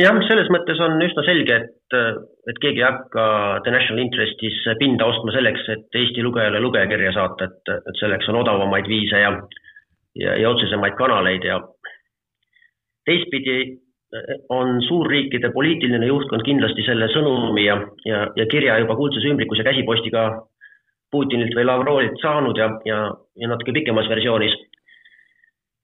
Jah, 0.00 0.18
selles 0.28 0.50
mõttes 0.52 0.80
on 0.82 0.96
üsna 1.04 1.24
selge, 1.26 1.58
et, 1.64 1.98
et 2.50 2.58
keegi 2.62 2.82
ei 2.82 2.86
hakka 2.86 3.26
The 3.66 3.74
National 3.74 4.02
Interestis 4.04 4.58
pinda 4.80 5.06
ostma 5.10 5.34
selleks, 5.34 5.68
et 5.74 6.00
Eesti 6.00 6.24
lugejale 6.24 6.62
lugejakirja 6.62 7.14
saata, 7.16 7.50
et, 7.50 7.72
et 7.76 8.02
selleks 8.02 8.28
on 8.32 8.42
odavamaid 8.42 8.90
viise 8.90 9.22
ja, 9.22 9.32
ja, 10.18 10.36
ja 10.40 10.50
otsesemaid 10.50 10.98
kanaleid 10.98 11.46
ja 11.46 11.60
teistpidi 13.04 13.58
on 14.54 14.78
suurriikide 14.86 15.50
poliitiline 15.50 16.06
juhtkond 16.06 16.44
kindlasti 16.46 16.84
selle 16.86 17.08
sõnumi 17.10 17.64
ja, 17.66 17.78
ja, 18.06 18.26
ja 18.38 18.46
kirja 18.50 18.78
juba 18.82 18.96
kuldses 18.98 19.26
ümbrikus 19.26 19.58
ja 19.60 19.66
käsipostiga 19.66 20.26
Putinilt 21.10 21.54
või 21.54 21.66
Lavrovilt 21.66 22.16
saanud 22.22 22.58
ja, 22.58 22.68
ja, 22.86 23.00
ja 23.38 23.50
natuke 23.50 23.74
pikemas 23.74 24.08
versioonis 24.10 24.54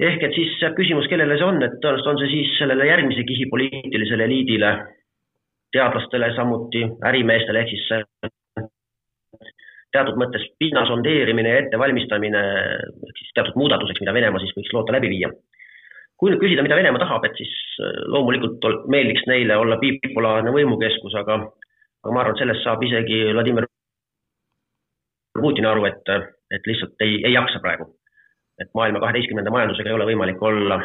ehk 0.00 0.24
et 0.24 0.36
siis 0.36 0.56
küsimus, 0.76 1.08
kellele 1.12 1.36
see 1.36 1.46
on, 1.46 1.60
et 1.64 1.76
tõenäoliselt 1.82 2.12
on 2.14 2.20
see 2.22 2.32
siis 2.32 2.56
sellele 2.58 2.88
järgmise 2.88 3.24
kihi 3.28 3.46
poliitilisele 3.52 4.26
eliidile, 4.28 4.72
teadlastele, 5.76 6.32
samuti 6.36 6.86
ärimeestele, 7.10 7.64
ehk 7.64 7.74
siis 7.74 8.70
teatud 9.94 10.18
mõttes 10.22 10.46
pinna 10.62 10.86
sondeerimine 10.88 11.52
ja 11.52 11.62
ettevalmistamine 11.64 12.42
siis 13.18 13.32
teatud 13.36 13.58
muudatuseks, 13.60 14.00
mida 14.02 14.14
Venemaa 14.14 14.42
siis 14.42 14.54
võiks 14.56 14.72
loota 14.76 14.96
läbi 14.96 15.12
viia. 15.12 15.30
kui 16.20 16.30
nüüd 16.30 16.40
küsida, 16.42 16.62
mida 16.62 16.76
Venemaa 16.76 17.00
tahab, 17.00 17.24
et 17.24 17.36
siis 17.40 17.52
äh, 17.80 18.02
loomulikult 18.12 18.88
meeldiks 18.92 19.24
neile 19.28 19.56
olla 19.56 19.78
bipolaarne 19.80 20.52
võimukeskus, 20.52 21.14
aga, 21.16 21.38
aga 22.04 22.14
ma 22.14 22.20
arvan, 22.22 22.36
et 22.36 22.42
sellest 22.44 22.64
saab 22.64 22.84
isegi 22.84 23.22
Vladimir 23.32 23.68
Putin 25.40 25.66
aru, 25.70 25.86
et, 25.88 26.12
et 26.52 26.66
lihtsalt 26.68 27.06
ei, 27.06 27.22
ei 27.24 27.32
jaksa 27.32 27.62
praegu 27.64 27.88
et 28.60 28.72
maailma 28.74 29.00
kaheteistkümnenda 29.02 29.52
majandusega 29.54 29.88
ei 29.90 29.96
ole 29.96 30.08
võimalik 30.12 30.42
olla 30.44 30.80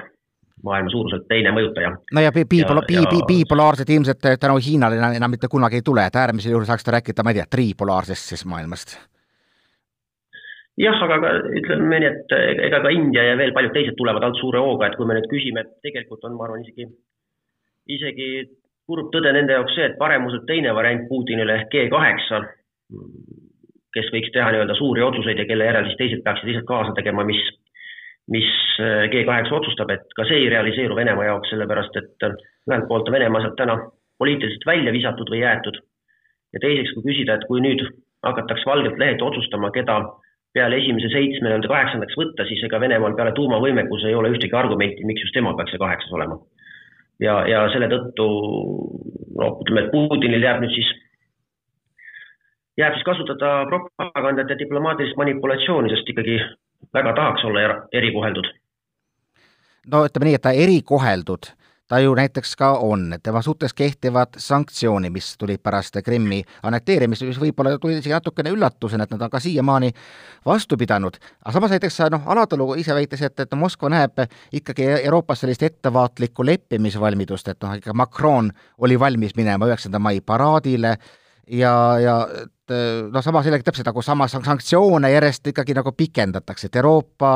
maailma 0.64 0.90
suuruselt 0.90 1.28
teine 1.28 1.52
mõjutaja. 1.56 1.92
no 2.16 2.24
ja 2.24 2.32
bipola-, 2.36 2.86
bi-, 2.88 3.08
bi-, 3.12 3.26
bipolaarset 3.28 3.90
ilmselt 3.90 4.24
tänu 4.40 4.58
Hiinale 4.68 5.00
enam, 5.00 5.18
enam 5.20 5.36
mitte 5.36 5.52
kunagi 5.52 5.82
ei 5.82 5.86
tule, 5.86 6.06
et 6.06 6.16
äärmisel 6.22 6.56
juhul 6.56 6.68
saaks 6.70 6.86
ta 6.86 6.96
rääkida, 6.96 7.24
ma 7.24 7.34
ei 7.34 7.42
tea, 7.42 7.50
tripolaarsest 7.52 8.34
siis 8.34 8.46
maailmast. 8.50 8.98
jah, 10.82 11.02
aga 11.08 11.20
ka 11.24 11.34
ütleme 11.62 12.02
nii, 12.04 12.12
et 12.12 12.38
ega 12.68 12.82
ka 12.84 12.94
India 12.96 13.24
ja 13.30 13.38
veel 13.40 13.54
paljud 13.56 13.76
teised 13.76 13.98
tulevad 14.00 14.24
alt 14.28 14.40
suure 14.42 14.60
hooga, 14.64 14.90
et 14.90 15.00
kui 15.00 15.08
me 15.08 15.18
nüüd 15.20 15.30
küsime, 15.32 15.64
et 15.64 15.76
tegelikult 15.86 16.26
on, 16.28 16.36
ma 16.40 16.48
arvan, 16.48 16.66
isegi, 16.66 16.88
isegi 17.96 18.30
kurb 18.86 19.12
tõde 19.14 19.32
nende 19.36 19.56
jaoks 19.56 19.76
see, 19.78 19.88
et 19.90 20.00
paremuselt 20.00 20.46
teine 20.50 20.74
variant 20.76 21.08
Putinile 21.10 21.62
ehk 21.62 21.72
G 21.72 21.86
kaheksa, 21.94 22.42
kes 23.96 24.12
võiks 24.12 24.34
teha 24.36 24.52
nii-öelda 24.52 24.76
suuri 24.76 25.04
otsuseid 25.06 25.40
ja 25.40 25.48
kelle 25.48 25.70
järel 25.70 25.88
siis 25.88 26.00
teised 26.02 26.24
peaksid 26.26 26.50
lihtsalt 26.50 26.68
kaasa 26.70 26.96
tegema, 26.98 27.24
mis 27.28 27.40
mis 28.32 28.48
äh, 28.82 29.06
G8 29.12 29.52
otsustab, 29.54 29.92
et 29.94 30.08
ka 30.18 30.26
see 30.26 30.46
ei 30.46 30.50
realiseeru 30.54 30.98
Venemaa 30.98 31.28
jaoks, 31.30 31.52
sellepärast 31.54 31.98
et 32.02 32.26
äh, 32.26 32.38
ühelt 32.70 32.88
poolt 32.90 33.10
on 33.10 33.18
Venemaa 33.18 33.44
sealt 33.44 33.58
täna 33.60 33.78
poliitiliselt 34.18 34.66
välja 34.66 34.94
visatud 34.96 35.30
või 35.30 35.44
jäetud. 35.44 35.78
ja 36.56 36.60
teiseks, 36.64 36.94
kui 36.96 37.04
küsida, 37.12 37.36
et 37.36 37.48
kui 37.50 37.62
nüüd 37.62 37.82
hakatakse 38.24 38.66
valgelt 38.66 38.98
lehelt 38.98 39.22
otsustama, 39.22 39.74
keda 39.76 40.00
peale 40.56 40.78
esimese 40.80 41.10
seitsme 41.12 41.50
nii-öelda 41.50 41.68
kaheksandaks 41.68 42.16
võtta, 42.18 42.46
siis 42.48 42.62
ega 42.64 42.80
Venemaal 42.80 43.16
peale 43.18 43.34
tuumavõimekuse 43.36 44.08
ei 44.10 44.16
ole 44.16 44.32
ühtegi 44.32 44.56
argumenti, 44.56 45.04
miks 45.06 45.26
just 45.26 45.36
tema 45.36 45.52
peaks 45.58 45.76
see 45.76 45.82
kaheksas 45.82 46.14
olema. 46.16 46.40
ja, 47.20 47.42
ja 47.48 47.66
selle 47.74 47.90
tõttu 47.92 48.28
noh, 49.36 49.60
ütleme, 49.66 49.84
et 49.84 49.92
Putinil 49.92 50.48
jääb 50.48 50.64
nüüd 50.64 50.74
siis, 50.74 50.94
jääb 52.80 52.96
siis 52.96 53.08
kasutada 53.08 53.52
propagandat 53.70 54.56
ja 54.56 54.58
diplomaatilist 54.64 55.20
manipulatsiooni, 55.20 55.92
sest 55.92 56.16
ikkagi 56.16 56.40
väga 56.94 57.14
tahaks 57.16 57.44
olla 57.44 57.60
erikoheldud. 57.94 58.48
no 59.92 60.06
ütleme 60.06 60.30
nii, 60.30 60.36
et 60.40 60.42
ta 60.42 60.52
erikoheldud, 60.52 61.52
ta 61.88 62.00
ju 62.00 62.16
näiteks 62.18 62.56
ka 62.58 62.72
on, 62.82 63.14
et 63.14 63.24
tema 63.24 63.42
suhtes 63.46 63.74
kehtivad 63.74 64.40
sanktsioonid, 64.42 65.14
mis 65.14 65.36
tulid 65.38 65.62
pärast 65.64 66.00
Krimmi 66.06 66.42
annekteerimist, 66.64 67.22
mis 67.28 67.40
võib-olla 67.40 67.76
tuli 67.80 68.00
isegi 68.00 68.14
natukene 68.14 68.54
üllatusena, 68.56 69.06
et 69.06 69.14
nad 69.14 69.22
on 69.22 69.30
ka 69.30 69.40
siiamaani 69.40 69.92
vastu 70.46 70.78
pidanud. 70.78 71.20
aga 71.44 71.54
samas 71.54 71.76
näiteks 71.76 72.00
noh, 72.12 72.26
Alatalu 72.26 72.74
ise 72.82 72.96
väitis, 72.98 73.22
et, 73.22 73.40
et 73.40 73.54
Moskva 73.54 73.90
näeb 73.94 74.26
ikkagi 74.54 74.90
Euroopas 75.04 75.46
sellist 75.46 75.64
ettevaatlikku 75.64 76.46
leppimisvalmidust, 76.46 77.48
et 77.48 77.62
noh, 77.62 77.78
ikka 77.78 77.94
Macron 77.94 78.52
oli 78.78 79.00
valmis 79.00 79.36
minema 79.36 79.70
üheksanda 79.70 80.00
mai 80.00 80.22
paraadile 80.26 80.98
ja, 81.48 81.76
ja 82.02 82.18
et 82.66 82.74
eh, 82.74 83.06
noh, 83.14 83.22
samas 83.22 83.46
jällegi 83.46 83.66
täpselt 83.66 83.86
nagu 83.86 84.02
samas 84.02 84.34
sanktsioone 84.34 85.12
järjest 85.12 85.52
ikkagi 85.52 85.76
nagu 85.78 85.92
pikendatakse, 85.94 86.68
et 86.68 86.80
Euroopa 86.82 87.32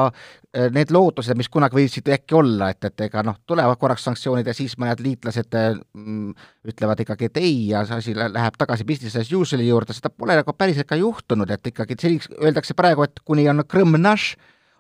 eh, 0.53 0.69
need 0.73 0.89
lootused, 0.91 1.37
mis 1.37 1.49
kunagi 1.53 1.77
võisid 1.77 2.09
äkki 2.15 2.37
olla, 2.39 2.71
et, 2.73 2.81
et 2.89 3.05
ega 3.05 3.23
noh, 3.25 3.37
tulevad 3.45 3.77
korraks 3.77 4.07
sanktsioonid 4.09 4.49
ja 4.49 4.55
siis 4.57 4.73
mõned 4.81 5.03
liitlased 5.05 5.53
mm, 5.53 6.33
ütlevad 6.73 7.05
ikkagi, 7.05 7.29
et 7.29 7.41
ei 7.41 7.55
ja 7.69 7.85
see 7.85 8.01
asi 8.01 8.17
läheb 8.17 8.57
tagasi 8.57 8.87
business 8.89 9.21
as 9.21 9.29
usual'i 9.29 9.69
juurde, 9.69 9.93
seda 9.93 10.09
pole 10.09 10.37
nagu 10.39 10.55
päriselt 10.57 10.89
ka 10.89 10.97
juhtunud, 10.97 11.49
et 11.53 11.73
ikkagi 11.73 11.99
selliseks 11.99 12.33
öeldakse 12.41 12.77
praegu, 12.77 13.05
et 13.05 13.21
kuni 13.25 13.45
on 13.51 13.61
Krõmm 13.69 14.01
naš, 14.01 14.33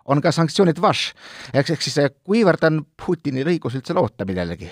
on 0.09 0.21
ka 0.21 0.33
sanktsioonid 0.33 0.81
vaš. 0.81 1.11
ehk 1.53 1.75
siis 1.77 1.99
kuivõrd 2.25 2.65
on 2.65 2.85
Putinil 2.97 3.53
õigus 3.53 3.77
üldse 3.77 3.93
loota 3.93 4.25
millelegi? 4.25 4.71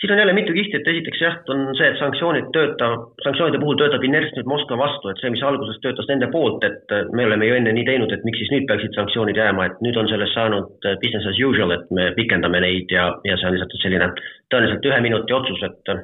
Siin 0.00 0.12
on 0.12 0.18
jälle 0.18 0.32
mitu 0.32 0.52
kihti, 0.54 0.76
et 0.78 0.88
esiteks 0.92 1.20
jah, 1.20 1.36
on 1.50 1.64
see, 1.78 1.88
et 1.90 1.98
sanktsioonid 1.98 2.52
töötab, 2.54 3.08
sanktsioonide 3.24 3.58
puhul 3.62 3.78
töötab 3.80 4.04
inerts 4.06 4.36
nüüd 4.36 4.50
Moskva 4.50 4.78
vastu, 4.78 5.10
et 5.10 5.18
see, 5.22 5.32
mis 5.34 5.42
alguses 5.42 5.80
töötas 5.82 6.06
nende 6.10 6.28
poolt, 6.34 6.62
et 6.68 6.94
me 7.18 7.26
oleme 7.26 7.48
ju 7.48 7.56
enne 7.58 7.72
nii 7.74 7.86
teinud, 7.88 8.14
et 8.14 8.26
miks 8.28 8.38
siis 8.42 8.52
nüüd 8.54 8.68
peaksid 8.70 8.94
sanktsioonid 8.94 9.40
jääma, 9.40 9.66
et 9.66 9.82
nüüd 9.84 9.98
on 9.98 10.10
sellest 10.10 10.38
saanud 10.38 10.88
business 11.02 11.26
as 11.26 11.42
usual, 11.50 11.74
et 11.74 11.90
me 11.98 12.12
pikendame 12.18 12.62
neid 12.62 12.94
ja, 12.94 13.08
ja 13.26 13.38
see 13.40 13.50
on 13.50 13.56
lihtsalt 13.56 13.76
selline 13.82 14.10
tõenäoliselt 14.52 14.90
ühe 14.92 15.02
minuti 15.08 15.38
otsus, 15.40 15.66
et 15.66 15.94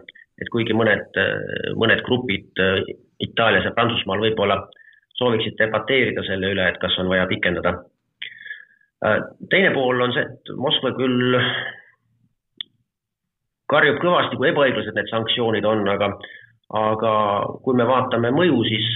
et 0.42 0.48
kuigi 0.50 0.74
mõned, 0.74 1.14
mõned 1.78 2.00
grupid 2.02 2.58
Itaalias 3.22 3.68
ja 3.68 3.70
Prantsusmaal 3.76 4.18
võib-olla 4.24 4.56
sooviksid 5.20 5.54
debateerida 5.60 6.24
selle 6.26 6.50
üle, 6.50 6.64
et 6.66 6.80
kas 6.82 6.96
on 6.98 7.06
vaja 7.12 7.28
pikendada. 7.30 7.76
teine 9.50 9.70
pool 9.70 10.00
on 10.00 10.12
see, 10.16 10.24
et 10.26 10.54
Moskva 10.58 10.90
küll 10.98 11.38
karjub 13.72 14.00
kõvasti, 14.02 14.38
kui 14.38 14.50
ebaõiglased 14.50 14.96
need 14.96 15.10
sanktsioonid 15.12 15.68
on, 15.68 15.86
aga 15.88 16.14
aga 16.74 17.12
kui 17.62 17.76
me 17.76 17.84
vaatame 17.86 18.30
mõju, 18.34 18.62
siis, 18.66 18.86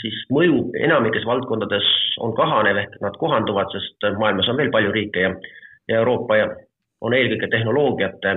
siis 0.00 0.16
mõju 0.34 0.66
enamikes 0.84 1.24
valdkondades 1.28 1.86
on 2.24 2.34
kahanev, 2.36 2.80
ehk 2.82 2.96
nad 3.00 3.16
kohanduvad, 3.20 3.70
sest 3.72 4.08
maailmas 4.18 4.48
on 4.50 4.58
veel 4.58 4.72
palju 4.74 4.92
riike 4.92 5.22
ja, 5.22 5.30
ja 5.88 6.00
Euroopa 6.02 6.40
ja 6.40 6.48
on 7.06 7.14
eelkõige 7.14 7.48
tehnoloogiate 7.52 8.34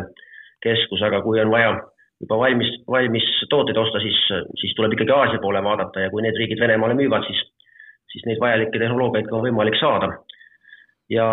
keskus, 0.63 1.01
aga 1.03 1.21
kui 1.25 1.41
on 1.41 1.51
vaja 1.51 1.73
juba 2.19 2.39
valmis, 2.43 2.71
valmis 2.87 3.27
tooteid 3.51 3.77
osta, 3.79 4.01
siis, 4.03 4.19
siis 4.61 4.75
tuleb 4.77 4.95
ikkagi 4.95 5.15
Aasia 5.15 5.41
poole 5.41 5.63
vaadata 5.63 6.05
ja 6.05 6.13
kui 6.13 6.23
need 6.23 6.37
riigid 6.39 6.59
Venemaale 6.61 6.97
müüvad, 6.99 7.25
siis, 7.27 7.43
siis 8.13 8.25
neid 8.27 8.41
vajalikke 8.43 8.79
tehnoloogiaid 8.79 9.29
ka 9.29 9.37
on 9.39 9.45
võimalik 9.47 9.79
saada. 9.79 10.13
ja 11.09 11.27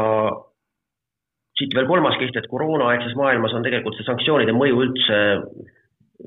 siit 1.57 1.75
veel 1.77 1.89
kolmas 1.89 2.19
kiht, 2.21 2.37
et 2.37 2.49
koroonaaegses 2.53 3.17
maailmas 3.19 3.55
on 3.57 3.65
tegelikult 3.65 3.97
see 3.97 4.07
sanktsioonide 4.07 4.55
mõju 4.57 4.83
üldse, 4.85 5.21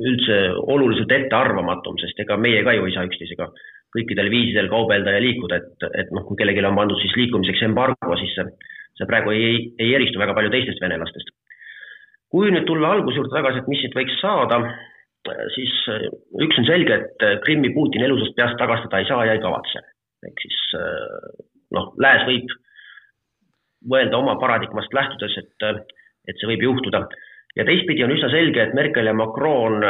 üldse 0.10 0.38
oluliselt 0.74 1.12
ettearvamatum, 1.14 2.00
sest 2.02 2.22
ega 2.24 2.38
meie 2.38 2.64
ka 2.66 2.74
ju 2.78 2.88
ei 2.88 2.96
saa 2.96 3.08
üksteisega 3.10 3.50
kõikidel 3.94 4.30
viisidel 4.30 4.70
kaubelda 4.70 5.16
ja 5.16 5.22
liikuda, 5.24 5.62
et, 5.62 5.88
et 6.04 6.12
noh, 6.14 6.26
kui 6.28 6.38
kellelgi 6.38 6.62
on 6.66 6.78
pandud 6.78 7.00
siis 7.02 7.16
liikumiseks 7.18 7.64
embargo, 7.66 8.18
siis 8.22 8.36
see, 8.38 8.46
see 9.00 9.10
praegu 9.10 9.34
ei, 9.34 9.64
ei 9.82 9.96
eristu 9.98 10.22
väga 10.22 10.36
palju 10.38 10.54
teistest 10.54 10.82
venelastest. 10.84 11.34
kui 12.30 12.52
nüüd 12.54 12.68
tulla 12.70 12.92
alguse 12.94 13.18
juurde 13.18 13.34
tagasi, 13.34 13.64
et 13.64 13.70
mis 13.72 13.80
siit 13.82 13.96
võiks 13.98 14.20
saada, 14.22 14.60
siis 15.56 15.74
üks 16.46 16.60
on 16.62 16.68
selge, 16.68 17.00
et 17.00 17.26
Krimmi 17.46 17.72
Putin 17.74 18.06
elusast 18.06 18.36
peast 18.38 18.58
tagastada 18.62 19.02
ei 19.02 19.08
saa 19.10 19.26
ja 19.26 19.34
ei 19.34 19.42
kavatse. 19.42 19.82
ehk 20.28 20.42
siis 20.46 20.60
noh, 21.74 21.94
lääs 21.98 22.28
võib 22.30 22.54
mõelda 23.88 24.18
oma 24.18 24.36
paradigmast 24.42 24.94
lähtudes, 24.94 25.38
et, 25.40 25.92
et 26.28 26.40
see 26.40 26.50
võib 26.52 26.66
juhtuda. 26.70 27.06
ja 27.56 27.66
teistpidi 27.66 28.04
on 28.04 28.12
üsna 28.16 28.30
selge, 28.30 28.64
et 28.64 28.76
Merkel 28.78 29.08
ja 29.08 29.14
Macron 29.14 29.84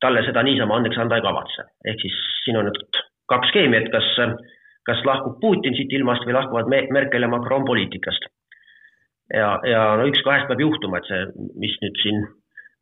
talle 0.00 0.22
seda 0.26 0.42
niisama 0.44 0.76
andeks 0.76 0.98
anda 0.98 1.18
ei 1.18 1.24
kavatse. 1.24 1.66
ehk 1.84 2.00
siis 2.00 2.16
siin 2.44 2.58
on 2.60 2.68
nüüd 2.70 3.00
kaks 3.32 3.52
skeemi, 3.52 3.80
et 3.80 3.92
kas, 3.92 4.08
kas 4.86 5.04
lahkub 5.08 5.38
Putin 5.42 5.76
siit 5.76 5.92
ilmast 5.98 6.26
või 6.26 6.36
lahkuvad 6.36 6.70
Merkel 6.70 7.26
ja 7.26 7.30
Macron 7.32 7.64
poliitikast. 7.68 8.28
ja, 9.34 9.48
ja 9.66 9.86
no 9.98 10.06
üks 10.10 10.22
kahest 10.24 10.50
peab 10.50 10.62
juhtuma, 10.62 11.00
et 11.00 11.10
see, 11.10 11.24
mis 11.62 11.74
nüüd 11.82 12.02
siin 12.02 12.22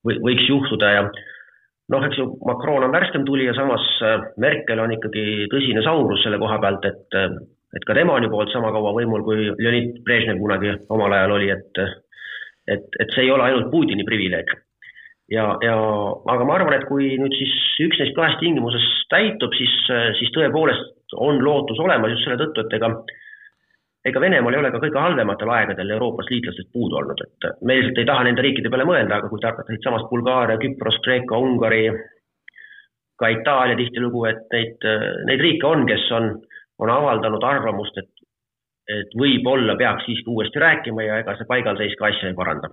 või, 0.05 0.19
võiks 0.29 0.49
juhtuda 0.49 0.93
ja 0.93 1.07
noh, 1.93 2.05
eks 2.05 2.21
ju, 2.21 2.29
Macron 2.45 2.85
on 2.89 2.93
värskem 2.93 3.25
tuli 3.29 3.49
ja 3.49 3.57
samas 3.57 3.87
Merkel 4.41 4.83
on 4.85 4.93
ikkagi 4.97 5.49
tõsine 5.53 5.85
saurus 5.87 6.25
selle 6.25 6.41
koha 6.43 6.61
pealt, 6.61 6.85
et, 6.91 7.21
et 7.75 7.87
ka 7.87 7.97
tema 7.97 8.15
on 8.17 8.27
juba 8.27 8.41
olnud 8.41 8.53
sama 8.55 8.73
kaua 8.75 8.93
võimul, 8.97 9.25
kui 9.27 9.49
Leonid 9.59 10.01
Brežnev 10.07 10.39
kunagi 10.43 10.75
omal 10.95 11.15
ajal 11.17 11.37
oli, 11.39 11.51
et 11.55 11.83
et, 12.71 12.87
et 13.01 13.11
see 13.13 13.27
ei 13.27 13.33
ole 13.35 13.45
ainult 13.45 13.71
Putini 13.73 14.07
privileeg. 14.09 14.49
Ja, 15.33 15.51
ja 15.65 15.75
aga 16.33 16.45
ma 16.45 16.57
arvan, 16.59 16.77
et 16.77 16.87
kui 16.89 17.11
nüüd 17.21 17.33
siis 17.37 17.53
üks 17.85 18.01
neist 18.01 18.17
kahest 18.17 18.41
tingimusest 18.41 19.05
täitub, 19.13 19.53
siis, 19.57 19.75
siis 20.21 20.33
tõepoolest 20.37 21.17
on 21.21 21.41
lootus 21.45 21.81
olemas 21.81 22.13
just 22.13 22.27
selle 22.27 22.41
tõttu, 22.41 22.65
et 22.65 22.77
ega 22.79 22.91
ega 24.05 24.21
Venemaal 24.21 24.53
ei 24.53 24.61
ole 24.61 24.71
ka 24.73 24.81
kõige 24.83 25.01
halvematel 25.01 25.51
aegadel 25.55 25.93
Euroopas 25.97 26.29
liitlastest 26.29 26.69
puudu 26.77 26.99
olnud, 27.01 27.21
et 27.25 27.47
me 27.65 27.79
ilmselt 27.79 28.03
ei 28.03 28.09
taha 28.09 28.27
nende 28.27 28.45
riikide 28.45 28.73
peale 28.73 28.85
mõelda, 28.89 29.17
aga 29.17 29.31
kui 29.31 29.41
te 29.41 29.49
hakkate 29.49 29.73
siitsamast 29.73 30.11
Bulgaaria, 30.11 30.61
Küpros, 30.61 30.99
Kreeka, 31.07 31.39
Ungari, 31.41 31.87
ka 33.21 33.31
Itaalia 33.33 33.79
tihtilugu, 33.81 34.27
et 34.29 34.45
neid, 34.53 34.85
neid 35.31 35.45
riike 35.47 35.69
on, 35.71 35.87
kes 35.89 36.05
on, 36.19 36.29
on 36.85 36.95
avaldanud 36.99 37.51
arvamust, 37.51 37.99
et 37.99 38.11
et 38.95 39.15
võib-olla 39.17 39.79
peaks 39.81 40.05
siiski 40.05 40.29
uuesti 40.29 40.61
rääkima 40.61 41.07
ja 41.07 41.23
ega 41.23 41.33
see 41.39 41.49
paigalseis 41.49 41.95
ka 41.97 42.11
asja 42.11 42.29
ei 42.29 42.37
paranda 42.37 42.69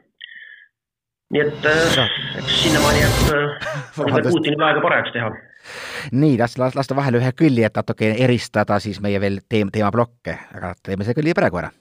nii 1.32 1.44
et 1.46 1.68
äh, 1.72 2.10
eks 2.41 2.58
sinnamaani 2.63 3.03
jääb 3.03 3.22
äh, 3.36 4.32
Putinil 4.34 4.65
aega 4.68 4.84
parajaks 4.84 5.13
teha. 5.15 5.32
nii, 6.12 6.38
las, 6.39 6.58
las, 6.60 6.75
lasta 6.75 6.98
vahele 6.98 7.22
ühe 7.22 7.32
kõlli, 7.44 7.63
et 7.68 7.77
natuke 7.77 8.12
eristada 8.25 8.80
siis 8.84 9.00
meie 9.03 9.22
veel 9.24 9.39
teem-, 9.50 9.72
teemaplokke, 9.72 10.38
aga 10.58 10.74
teeme 10.84 11.08
see 11.08 11.15
kõlli 11.18 11.38
praegu 11.38 11.63
ära. 11.63 11.72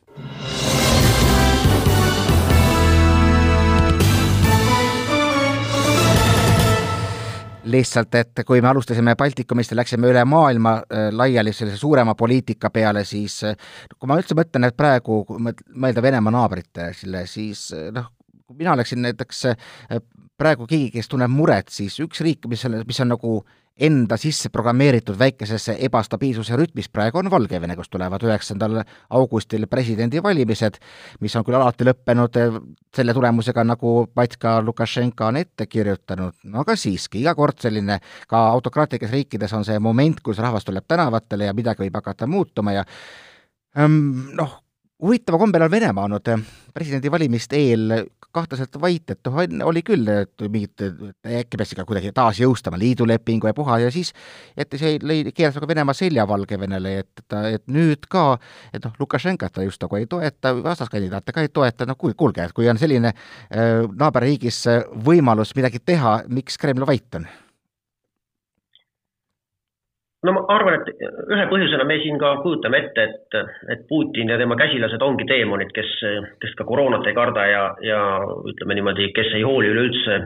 Lihtsalt, 7.71 8.15
et 8.19 8.43
kui 8.47 8.63
me 8.63 8.71
alustasime 8.71 9.15
Baltikumist 9.19 9.73
ja 9.73 9.79
läksime 9.81 10.11
üle 10.11 10.25
maailma 10.29 10.77
äh, 10.81 11.09
laiali 11.13 11.53
sellise 11.57 11.79
suurema 11.81 12.15
poliitika 12.19 12.71
peale, 12.71 13.05
siis 13.09 13.41
äh, 13.49 13.57
kui 13.99 14.11
ma 14.11 14.19
üldse 14.21 14.37
mõtlen, 14.39 14.69
et 14.69 14.77
praegu 14.79 15.23
mõelda 15.31 16.03
Venemaa 16.03 16.35
naabritele, 16.35 17.25
siis 17.31 17.69
äh, 17.77 17.91
noh, 17.95 18.11
kui 18.47 18.59
mina 18.61 18.75
oleksin 18.75 19.03
näiteks 19.07 19.45
äh, 19.53 20.03
praegu 20.41 20.67
keegi, 20.67 20.91
kes 20.97 21.11
tunneb 21.11 21.33
muret, 21.33 21.69
siis 21.73 21.99
üks 22.03 22.23
riik, 22.25 22.49
mis 22.51 22.65
on, 22.69 22.81
mis 22.89 23.01
on 23.05 23.13
nagu 23.15 23.41
enda 23.81 24.17
sisse 24.21 24.51
programmeeritud 24.53 25.19
väikesesse 25.19 25.77
ebastabiilsuse 25.87 26.57
rütmis. 26.57 26.89
Praegu 26.93 27.19
on 27.19 27.31
Valgevene, 27.31 27.77
kus 27.79 27.89
tulevad 27.89 28.23
üheksandal 28.27 28.83
augustil 29.17 29.67
presidendivalimised, 29.71 30.79
mis 31.21 31.37
on 31.37 31.47
küll 31.47 31.59
alati 31.59 31.89
lõppenud 31.89 32.41
äh, 32.41 32.61
selle 32.97 33.15
tulemusega, 33.17 33.65
nagu 33.65 33.95
Batska 34.15 34.59
Lukašenka 34.67 35.31
on 35.31 35.41
ette 35.41 35.67
kirjutanud, 35.67 36.37
no 36.53 36.65
aga 36.65 36.77
siiski, 36.77 37.23
iga 37.25 37.35
kord 37.39 37.61
selline, 37.63 38.01
ka 38.29 38.47
autokraatlikes 38.55 39.13
riikides 39.15 39.55
on 39.57 39.67
see 39.67 39.79
moment, 39.83 40.21
kus 40.25 40.41
rahvas 40.43 40.67
tuleb 40.69 40.89
tänavatele 40.89 41.49
ja 41.49 41.57
midagi 41.57 41.87
võib 41.87 42.01
hakata 42.01 42.29
muutuma 42.31 42.77
ja 42.77 42.85
ähm, 43.79 44.35
noh, 44.37 44.60
huvitava 45.03 45.39
kombel 45.41 45.67
on 45.67 45.71
Venemaa 45.71 46.07
olnud 46.09 46.29
äh, 46.33 46.43
presidendivalimiste 46.75 47.59
eel 47.59 47.95
kahtlaselt 48.31 48.77
vait, 48.81 49.11
et 49.11 49.27
noh, 49.27 49.67
oli 49.67 49.83
küll, 49.83 50.07
et 50.07 50.45
mingid, 50.53 50.85
äkki 51.27 51.59
peaks 51.59 51.75
ikka 51.75 51.85
kuidagi 51.89 52.13
taasjõustama 52.15 52.79
liidulepingu 52.79 53.51
ja 53.51 53.55
puha 53.57 53.81
ja 53.83 53.91
siis 53.91 54.13
jättis, 54.59 54.85
keeras 55.35 55.59
nagu 55.59 55.69
Venemaa 55.71 55.97
selja 55.99 56.29
Valgevenele, 56.31 56.95
et 57.03 57.25
ta, 57.27 57.43
et 57.51 57.67
nüüd 57.67 58.07
ka, 58.11 58.39
et 58.71 58.87
noh, 58.87 58.95
Lukašenkat 59.03 59.57
ta 59.59 59.67
just 59.67 59.83
nagu 59.83 59.99
ei 59.99 60.07
toeta, 60.11 60.55
vastaskandidaate 60.63 61.35
ka 61.35 61.43
ei 61.43 61.51
toeta, 61.51 61.89
no 61.91 61.99
kuulge, 61.99 62.47
et 62.47 62.55
kui 62.55 62.71
on 62.71 62.79
selline 62.79 63.11
äh, 63.11 63.83
naaberriigis 63.91 64.63
võimalus 64.95 65.57
midagi 65.59 65.83
teha, 65.83 66.21
miks 66.31 66.61
Kreml 66.61 66.87
vait 66.87 67.19
on? 67.19 67.27
No 70.27 70.35
ma 70.37 70.43
arvan, 70.53 70.81
et 70.81 71.05
ühe 71.33 71.47
põhjusena 71.51 71.87
me 71.89 71.97
siin 72.03 72.19
ka 72.21 72.35
kujutame 72.45 72.83
ette, 72.85 73.07
et, 73.09 73.39
et 73.73 73.87
Putin 73.89 74.33
ja 74.33 74.39
tema 74.41 74.59
käsilased 74.61 75.03
ongi 75.05 75.27
teemonid, 75.29 75.73
kes, 75.77 75.93
kes 76.43 76.57
ka 76.59 76.67
koroonat 76.69 77.09
ei 77.09 77.17
karda 77.17 77.47
ja, 77.49 77.63
ja 77.85 78.01
ütleme 78.53 78.77
niimoodi, 78.77 79.11
kes 79.17 79.33
ei 79.39 79.47
hooli 79.47 79.73
üleüldse 79.73 80.21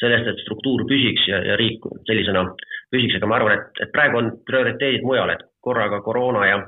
sellest, 0.00 0.30
et 0.32 0.40
struktuur 0.42 0.86
püsiks 0.88 1.26
ja, 1.28 1.42
ja 1.46 1.58
riik 1.60 1.84
sellisena 2.08 2.46
püsiks, 2.92 3.18
aga 3.18 3.28
ma 3.28 3.38
arvan, 3.38 3.58
et, 3.58 3.82
et 3.84 3.92
praegu 3.94 4.18
on 4.22 4.32
prioriteedid 4.48 5.04
mujal, 5.06 5.34
et 5.34 5.44
korraga 5.62 6.00
koroona 6.02 6.46
ja 6.48 6.62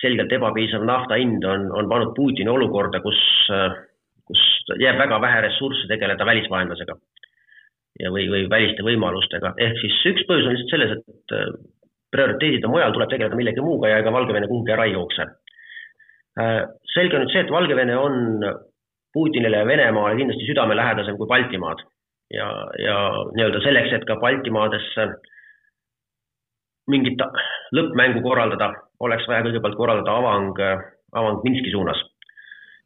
selgelt 0.00 0.32
ebapiisav 0.32 0.84
nafta 0.88 1.16
hind 1.20 1.44
on, 1.44 1.70
on 1.76 1.88
pannud 1.88 2.12
Putini 2.16 2.50
olukorda, 2.50 3.00
kus, 3.04 3.20
kus 4.28 4.44
jääb 4.80 4.98
väga 5.00 5.20
vähe 5.22 5.40
ressursse 5.46 5.88
tegeleda 5.88 6.26
välisvaenlasega 6.26 6.98
ja, 8.00 8.10
või, 8.14 8.26
või 8.32 8.46
väliste 8.50 8.84
võimalustega, 8.86 9.54
ehk 9.60 9.78
siis 9.82 10.00
üks 10.12 10.26
põhjus 10.28 10.48
on 10.48 10.56
lihtsalt 10.56 10.74
selles, 10.74 10.96
et 10.98 11.36
äh, 11.36 11.52
prioriteedid 12.14 12.66
on 12.66 12.74
mujal, 12.74 12.94
tuleb 12.94 13.12
tegeleda 13.12 13.38
millegi 13.38 13.64
muuga 13.64 13.92
ja 13.92 14.00
ega 14.02 14.12
Valgevene 14.14 14.48
kuhugi 14.50 14.74
ära 14.74 14.88
ei 14.88 14.96
jookse. 14.96 15.28
Äh, 16.40 16.60
selge 16.94 17.18
on 17.18 17.24
nüüd 17.24 17.34
see, 17.34 17.44
et 17.44 17.54
Valgevene 17.54 17.96
on 17.98 18.20
Putinile 19.14 19.62
ja 19.62 19.66
Venemaale 19.66 20.18
kindlasti 20.18 20.46
südamelähedasem 20.50 21.18
kui 21.18 21.28
Baltimaad. 21.30 21.82
Ja, 22.30 22.46
ja 22.78 22.96
nii-öelda 23.34 23.62
selleks, 23.64 23.96
et 23.96 24.06
ka 24.06 24.14
Baltimaadesse 24.22 25.08
mingit 26.90 27.18
lõppmängu 27.74 28.22
korraldada, 28.22 28.70
oleks 29.02 29.26
vaja 29.30 29.42
kõigepealt 29.46 29.78
korraldada 29.78 30.14
avang, 30.14 30.62
avang 31.18 31.42
Minski 31.46 31.72
suunas. 31.74 31.98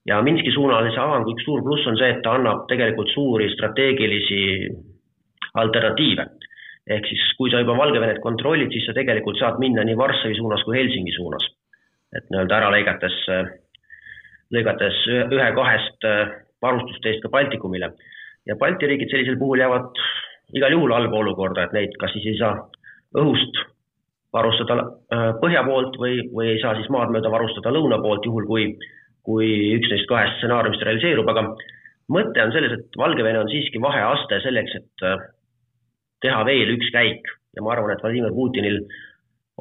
Ja 0.08 0.20
Minski 0.24 0.52
suunalise 0.52 1.00
avangu 1.00 1.32
üks 1.32 1.44
suur 1.44 1.62
pluss 1.64 1.86
on 1.88 1.96
see, 2.00 2.10
et 2.12 2.24
ta 2.24 2.34
annab 2.38 2.64
tegelikult 2.68 3.12
suuri 3.12 3.50
strateegilisi 3.52 4.40
alternatiive. 5.54 6.26
ehk 6.86 7.06
siis, 7.08 7.20
kui 7.38 7.50
sa 7.50 7.62
juba 7.62 7.76
Valgevenet 7.78 8.18
kontrollid, 8.20 8.72
siis 8.72 8.86
sa 8.86 8.92
tegelikult 8.92 9.38
saad 9.40 9.56
minna 9.58 9.84
nii 9.84 9.96
Varssavi 9.96 10.34
suunas 10.36 10.64
kui 10.64 10.76
Helsingi 10.78 11.12
suunas. 11.16 11.46
et 12.16 12.28
nii-öelda 12.30 12.56
ära 12.56 12.70
lõigates, 12.70 13.14
lõigates 14.54 14.98
ühe-kahest 15.32 16.04
varustusteest 16.62 17.22
ka 17.22 17.28
Baltikumile. 17.28 17.92
ja 18.46 18.56
Balti 18.56 18.86
riigid 18.86 19.10
sellisel 19.10 19.38
puhul 19.38 19.58
jäävad 19.58 20.02
igal 20.52 20.72
juhul 20.76 20.92
halba 20.92 21.22
olukorda, 21.22 21.64
et 21.64 21.72
neid 21.72 21.96
kas 22.00 22.12
siis 22.12 22.26
ei 22.32 22.38
saa 22.38 22.58
õhust 23.16 23.62
varustada 24.34 24.80
äh, 25.14 25.30
põhja 25.40 25.62
poolt 25.66 25.96
või, 26.00 26.18
või 26.34 26.50
ei 26.54 26.60
saa 26.62 26.74
siis 26.78 26.90
maad 26.92 27.12
mööda 27.14 27.30
varustada 27.32 27.72
lõuna 27.74 28.00
poolt, 28.02 28.26
juhul 28.26 28.46
kui, 28.50 28.66
kui 29.26 29.48
üks 29.78 29.90
neist 29.92 30.10
kahest 30.10 30.40
stsenaariumist 30.40 30.82
realiseerub, 30.86 31.30
aga 31.30 31.46
mõte 32.14 32.42
on 32.42 32.52
selles, 32.54 32.74
et 32.76 32.98
Valgevene 32.98 33.44
on 33.44 33.52
siiski 33.52 33.82
vaheaste 33.82 34.40
selleks, 34.44 34.74
et 34.80 35.06
äh, 35.06 35.24
teha 36.24 36.44
veel 36.48 36.76
üks 36.76 36.92
käik 36.94 37.28
ja 37.54 37.62
ma 37.62 37.74
arvan, 37.74 37.94
et 37.94 38.02
Vladimir 38.02 38.32
Putinil 38.34 38.80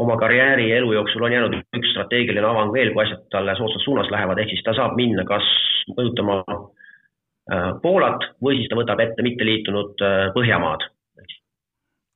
oma 0.03 0.15
karjääri 0.17 0.69
ja 0.69 0.79
elu 0.81 0.93
jooksul 0.93 1.25
on 1.25 1.33
jäänud 1.35 1.57
üks 1.77 1.91
strateegiline 1.93 2.47
avang 2.47 2.73
veel, 2.73 2.93
kui 2.93 3.03
asjad 3.05 3.27
talle 3.33 3.55
soodsas 3.57 3.83
suunas 3.85 4.09
lähevad, 4.13 4.41
ehk 4.41 4.53
siis 4.53 4.63
ta 4.65 4.73
saab 4.77 4.95
minna 4.97 5.25
kas 5.29 5.45
mõjutama 5.93 6.39
äh, 6.43 7.69
Poolat 7.83 8.25
või 8.41 8.57
siis 8.59 8.71
ta 8.71 8.79
võtab 8.79 9.03
ette 9.03 9.25
mitteliitunud 9.25 10.01
äh, 10.01 10.29
Põhjamaad. 10.37 10.87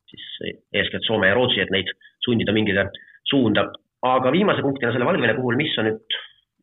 siis 0.08 0.56
eeskätt 0.74 1.06
Soome 1.06 1.28
ja 1.28 1.36
Rootsi, 1.36 1.62
et 1.62 1.74
neid 1.74 1.92
sundida 2.26 2.54
mingile 2.54 2.90
suunda. 3.30 3.68
aga 4.02 4.32
viimase 4.32 4.62
punktina 4.62 4.92
selle 4.94 5.06
Valgevene 5.06 5.34
puhul, 5.36 5.56
mis 5.58 5.78
on 5.78 5.90
nüüd 5.90 6.18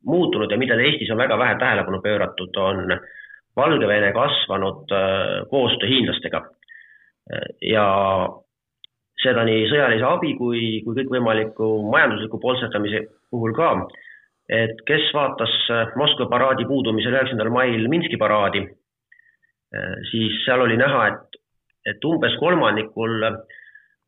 muutunud 0.07 0.51
ja 0.51 0.59
millele 0.59 0.83
Eestis 0.89 1.11
on 1.11 1.19
väga 1.19 1.39
vähe 1.39 1.59
tähelepanu 1.59 2.01
pööratud, 2.03 2.57
on 2.57 2.99
Valgevene 3.57 4.13
kasvanud 4.13 4.91
äh, 4.91 5.47
koostöö 5.51 5.89
hiinlastega 5.89 6.43
ja 7.65 7.85
seda 9.23 9.45
nii 9.49 9.69
sõjalise 9.71 10.05
abi 10.05 10.35
kui, 10.39 10.63
kui 10.85 10.97
kõikvõimaliku 10.99 11.69
majandusliku 11.93 12.41
poltsetamise 12.43 13.05
puhul 13.33 13.55
ka. 13.57 13.71
et 14.49 14.83
kes 14.85 15.09
vaatas 15.17 15.53
Moskva 15.97 16.27
paraadi 16.29 16.67
puudumisel 16.69 17.15
üheksandal 17.17 17.49
mail 17.49 17.89
Minski 17.89 18.19
paraadi, 18.21 18.61
siis 20.11 20.43
seal 20.45 20.61
oli 20.67 20.77
näha, 20.77 21.07
et, 21.09 21.39
et 21.95 22.05
umbes 22.05 22.37
kolmandikul 22.41 23.25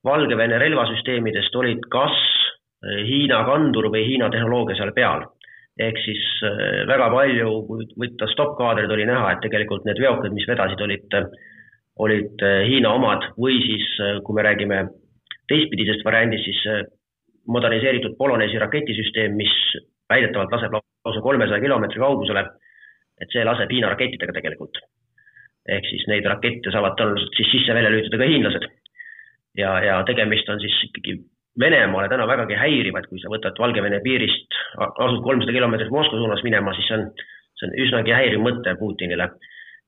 Valgevene 0.06 0.58
relvasüsteemidest 0.60 1.56
olid 1.56 1.88
kas 1.90 2.18
Hiina 2.84 3.40
kandur 3.48 3.88
või 3.90 4.04
Hiina 4.06 4.28
tehnoloogia 4.30 4.76
seal 4.76 4.92
peal. 4.92 5.24
ehk 5.80 5.98
siis 6.04 6.20
väga 6.88 7.08
palju, 7.12 7.50
kui 7.68 7.88
võtta 8.00 8.28
stoppkaadreid, 8.32 8.92
oli 8.92 9.04
näha, 9.08 9.32
et 9.32 9.42
tegelikult 9.44 9.84
need 9.84 9.98
veokid, 10.00 10.32
mis 10.32 10.46
vedasid, 10.48 10.80
olid 10.80 11.16
olid 12.02 12.42
äh, 12.44 12.62
Hiina 12.68 12.92
omad 12.96 13.30
või 13.40 13.58
siis, 13.64 13.86
äh, 14.02 14.18
kui 14.24 14.36
me 14.36 14.44
räägime 14.46 14.82
teistpidisest 15.50 16.04
variandist, 16.04 16.48
siis 16.48 16.62
äh, 16.70 16.82
moderniseeritud 17.48 18.16
Polonesi 18.18 18.58
raketisüsteem, 18.60 19.36
mis 19.38 19.54
väidetavalt 20.10 20.52
laseb 20.52 20.74
lausa 20.76 21.22
kolmesaja 21.22 21.62
kilomeetri 21.62 22.02
kaugusele, 22.02 22.42
et 23.20 23.32
see 23.32 23.44
laseb 23.46 23.72
Hiina 23.72 23.94
rakettidega 23.94 24.34
tegelikult. 24.36 24.82
ehk 25.66 25.82
siis 25.90 26.04
neid 26.06 26.26
rakette 26.30 26.70
saavad 26.70 26.92
tõenäoliselt 26.94 27.32
siis 27.34 27.48
sisse-välja 27.50 27.90
lülitada 27.90 28.20
ka 28.20 28.28
hiinlased. 28.30 28.66
ja, 29.58 29.70
ja 29.82 29.96
tegemist 30.06 30.48
on 30.48 30.60
siis 30.62 30.76
ikkagi 30.90 31.16
Venemaale 31.60 32.08
täna 32.12 32.26
vägagi 32.28 32.54
häiriv, 32.60 32.96
et 32.98 33.06
kui 33.08 33.18
sa 33.18 33.30
võtad 33.32 33.56
Valgevene 33.58 34.02
piirist, 34.04 34.56
asud 34.76 35.22
kolmsada 35.24 35.54
kilomeetrit 35.56 35.90
Moskva 35.90 36.18
suunas 36.20 36.42
minema, 36.44 36.74
siis 36.76 36.90
see 36.90 36.98
on, 36.98 37.06
see 37.56 37.68
on 37.68 37.76
üsnagi 37.86 38.12
häiriv 38.12 38.42
mõte 38.44 38.74
Putinile. 38.76 39.30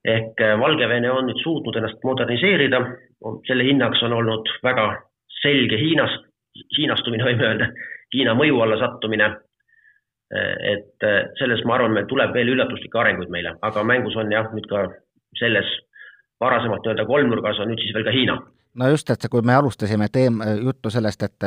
Ehk 0.05 0.41
äh, 0.41 0.55
Valgevene 0.61 1.11
on 1.11 1.29
nüüd 1.29 1.41
suutnud 1.43 1.77
ennast 1.77 2.03
moderniseerida, 2.05 2.81
selle 3.49 3.67
hinnaks 3.67 4.03
on 4.07 4.15
olnud 4.21 4.51
väga 4.63 4.89
selge 5.43 5.79
Hiinas, 5.81 6.15
hiinastumine 6.79 7.27
võime 7.27 7.47
öelda, 7.51 7.71
Hiina 8.15 8.33
mõju 8.39 8.63
alla 8.65 8.79
sattumine. 8.81 9.33
Äh, 10.35 10.55
et 10.75 11.05
äh, 11.07 11.21
selles, 11.41 11.65
ma 11.65 11.77
arvan, 11.77 11.97
meil 11.97 12.09
tuleb 12.11 12.35
veel 12.37 12.55
üllatuslikke 12.55 13.01
arenguid 13.01 13.33
meile, 13.33 13.57
aga 13.63 13.85
mängus 13.85 14.17
on 14.17 14.33
jah, 14.33 14.49
nüüd 14.55 14.69
ka 14.71 14.87
selles 15.41 15.69
varasemalt 16.41 16.85
nii-öelda 16.85 17.07
kolmnurgas 17.09 17.59
on 17.63 17.73
nüüd 17.73 17.83
siis 17.83 17.95
veel 17.97 18.07
ka 18.07 18.15
Hiina 18.15 18.39
no 18.79 18.89
just, 18.93 19.11
et 19.11 19.27
kui 19.31 19.43
me 19.47 19.55
alustasime 19.55 20.09
teem-, 20.13 20.41
juttu 20.65 20.91
sellest, 20.91 21.23
et 21.27 21.47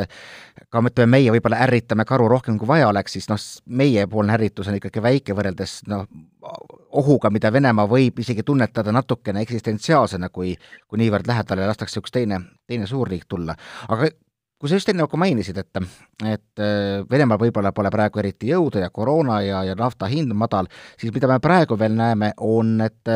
ka 0.70 0.84
ütleme, 0.88 1.10
meie 1.18 1.34
võib-olla 1.34 1.62
ärritame 1.66 2.06
karu 2.08 2.28
rohkem, 2.32 2.58
kui 2.60 2.70
vaja 2.70 2.90
oleks, 2.92 3.18
siis 3.18 3.30
noh, 3.32 3.40
meiepoolne 3.82 4.36
ärritus 4.36 4.70
on 4.72 4.80
ikkagi 4.80 5.04
väike 5.04 5.36
võrreldes 5.38 5.82
noh, 5.92 6.08
ohuga, 7.02 7.32
mida 7.34 7.52
Venemaa 7.54 7.88
võib 7.90 8.20
isegi 8.20 8.44
tunnetada 8.44 8.94
natukene 8.96 9.44
eksistentsiaalsena, 9.46 10.30
kui 10.30 10.56
kui 10.88 11.00
niivõrd 11.00 11.30
lähedale 11.30 11.68
lastakse 11.70 12.02
üks 12.02 12.12
teine, 12.12 12.42
teine 12.68 12.88
suurriik 12.90 13.28
tulla. 13.30 13.56
aga 13.88 14.10
kui 14.62 14.70
sa 14.70 14.78
just 14.78 14.90
enne 14.92 15.08
ka 15.10 15.18
mainisid, 15.18 15.58
et, 15.58 15.80
et 16.30 16.64
Venemaal 17.12 17.40
võib-olla 17.42 17.72
pole 17.74 17.90
praegu 17.94 18.22
eriti 18.22 18.52
jõudu 18.52 18.84
ja 18.84 18.92
koroona 18.94 19.40
ja, 19.42 19.64
ja 19.66 19.78
nafta 19.78 20.10
hind 20.12 20.34
madal, 20.38 20.70
siis 21.02 21.14
mida 21.14 21.30
me 21.32 21.40
praegu 21.42 21.78
veel 21.80 21.96
näeme, 21.98 22.34
on, 22.38 22.76
et 22.86 23.16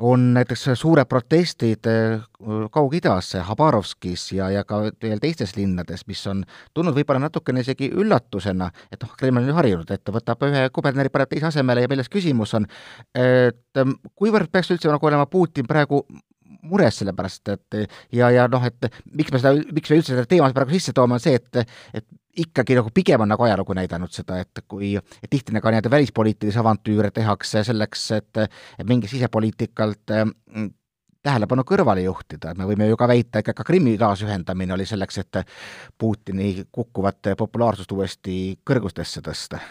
on 0.00 0.34
näiteks 0.34 0.66
suured 0.74 1.06
protestid 1.08 1.86
äh, 1.86 2.22
Kaug-Idas, 2.70 3.34
Habarovskis 3.46 4.32
ja, 4.32 4.50
ja 4.50 4.64
ka 4.66 4.80
veel 5.02 5.22
teistes 5.22 5.54
linnades, 5.56 6.02
mis 6.10 6.24
on 6.26 6.42
tulnud 6.74 6.96
võib-olla 6.96 7.22
natukene 7.28 7.62
isegi 7.62 7.90
üllatusena, 7.94 8.70
et 8.90 9.02
noh, 9.02 9.14
Kreml 9.18 9.44
on 9.44 9.52
ju 9.52 9.56
harjunud, 9.60 9.94
et 9.94 10.02
ta 10.04 10.14
võtab 10.14 10.42
ühe 10.48 10.66
kuberneri, 10.74 11.12
paneb 11.14 11.30
teise 11.30 11.50
asemele 11.52 11.86
ja 11.86 11.90
milles 11.90 12.10
küsimus 12.10 12.56
on, 12.58 12.66
et 13.14 13.80
ähm, 13.80 13.94
kuivõrd 14.18 14.50
peaks 14.50 14.72
üldse 14.74 14.90
nagu 14.90 15.10
olema 15.10 15.28
Putin 15.30 15.68
praegu 15.70 16.02
mures 16.64 16.98
selle 16.98 17.14
pärast, 17.14 17.48
et 17.52 17.78
ja, 18.12 18.30
ja 18.32 18.48
noh, 18.50 18.66
et 18.66 18.90
miks 19.14 19.32
me 19.32 19.40
seda, 19.40 19.54
miks 19.76 19.90
me 19.90 20.00
üldse 20.00 20.14
seda 20.14 20.26
teemat 20.28 20.56
praegu 20.56 20.74
sisse 20.74 20.94
toome, 20.96 21.18
on 21.18 21.22
see, 21.22 21.38
et 21.38 21.64
et 21.94 22.06
ikkagi 22.36 22.76
nagu 22.78 22.90
pigem 22.94 23.20
on 23.20 23.30
nagu 23.30 23.44
ajalugu 23.46 23.74
näidanud 23.76 24.12
seda, 24.14 24.38
et 24.42 24.64
kui 24.68 24.94
et 24.96 25.30
tihti 25.30 25.54
nagu 25.54 25.70
nii-öelda 25.70 25.90
välispoliitilisi 25.90 26.60
avantüüre 26.60 27.10
tehakse 27.14 27.64
selleks, 27.64 28.06
et 28.18 28.42
et 28.44 28.88
mingi 28.88 29.10
sisepoliitikalt 29.10 30.14
mm, 30.24 30.70
tähelepanu 31.24 31.64
kõrvale 31.68 32.04
juhtida, 32.04 32.52
et 32.52 32.58
me 32.58 32.68
võime 32.68 32.88
ju 32.90 32.98
ka 33.00 33.08
väita, 33.08 33.40
et 33.40 33.52
ka 33.56 33.66
Krimmi 33.66 33.96
taasühendamine 34.00 34.74
oli 34.76 34.86
selleks, 34.88 35.18
et 35.22 35.40
Putini 35.98 36.66
kukkuvat 36.72 37.34
populaarsust 37.38 37.92
uuesti 37.92 38.58
kõrgustesse 38.66 39.22
tõsta. 39.24 39.62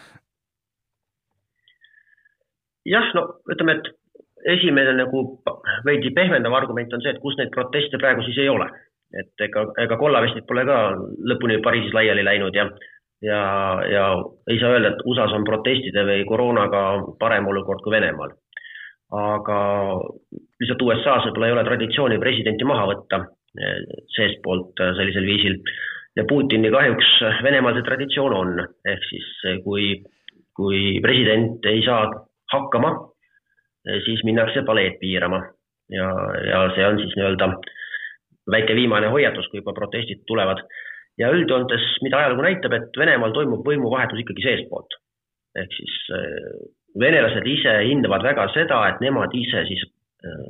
jah, 2.85 3.05
no 3.15 3.27
ütleme, 3.51 3.77
et 3.79 4.57
esimene 4.57 4.95
nagu 4.97 5.21
veidi 5.85 6.11
pehmendav 6.15 6.53
argument 6.53 6.93
on 6.93 7.01
see, 7.01 7.13
et 7.13 7.21
kus 7.23 7.37
neid 7.39 7.53
proteste 7.53 7.99
praegu 8.01 8.25
siis 8.27 8.41
ei 8.43 8.49
ole 8.51 8.67
et 9.19 9.45
ega, 9.45 9.67
ega 9.83 9.97
kollavestid 9.99 10.45
pole 10.49 10.65
ka 10.67 10.77
lõpuni 11.29 11.59
Pariisis 11.63 11.93
laiali 11.95 12.25
läinud 12.25 12.55
ja, 12.57 12.65
ja, 13.25 13.41
ja 13.89 14.05
ei 14.49 14.59
saa 14.61 14.73
öelda, 14.73 14.93
et 14.93 15.05
USA-s 15.09 15.35
on 15.37 15.45
protestide 15.47 16.05
või 16.07 16.25
koroonaga 16.29 16.83
parem 17.21 17.47
olukord 17.51 17.83
kui 17.85 17.93
Venemaal. 17.93 18.33
aga 19.13 19.57
lihtsalt 20.61 20.81
USA-s 20.81 21.27
võib-olla 21.27 21.49
ei 21.49 21.55
ole 21.55 21.65
traditsiooni 21.67 22.19
presidenti 22.21 22.65
maha 22.65 22.87
võtta 22.89 23.21
eh, 23.21 23.81
seestpoolt 24.15 24.81
eh, 24.81 24.93
sellisel 24.97 25.29
viisil. 25.29 25.59
Ja 26.17 26.25
Putini 26.29 26.69
kahjuks 26.73 27.09
Venemaal 27.45 27.77
see 27.77 27.85
traditsioon 27.85 28.33
on, 28.37 28.55
ehk 28.89 29.05
siis 29.09 29.29
eh, 29.49 29.59
kui, 29.65 29.93
kui 30.57 30.97
president 31.05 31.65
ei 31.69 31.85
saa 31.85 32.09
hakkama, 32.53 32.95
siis 34.05 34.21
minnakse 34.25 34.61
paleed 34.65 34.97
piirama. 35.01 35.41
Ja, 35.91 36.09
ja 36.47 36.59
see 36.73 36.85
on 36.87 36.99
siis 37.01 37.13
nii-öelda 37.17 37.49
äh, 37.51 37.71
väike 38.51 38.75
viimane 38.75 39.07
hoiatus, 39.13 39.47
kui 39.51 39.61
juba 39.61 39.75
protestid 39.77 40.25
tulevad. 40.27 40.63
ja 41.17 41.27
üldjoontes, 41.29 41.83
mida 42.01 42.17
ajalugu 42.17 42.41
näitab, 42.41 42.73
et 42.73 42.97
Venemaal 42.97 43.35
toimub 43.35 43.67
võimuvahetus 43.67 44.19
ikkagi 44.23 44.41
seestpoolt. 44.41 44.95
ehk 45.55 45.75
siis 45.77 45.97
äh, 46.17 46.53
venelased 46.99 47.45
ise 47.47 47.73
hindavad 47.85 48.23
väga 48.25 48.47
seda, 48.53 48.79
et 48.89 49.01
nemad 49.01 49.33
ise 49.37 49.61
siis 49.69 49.83
äh, 50.25 50.47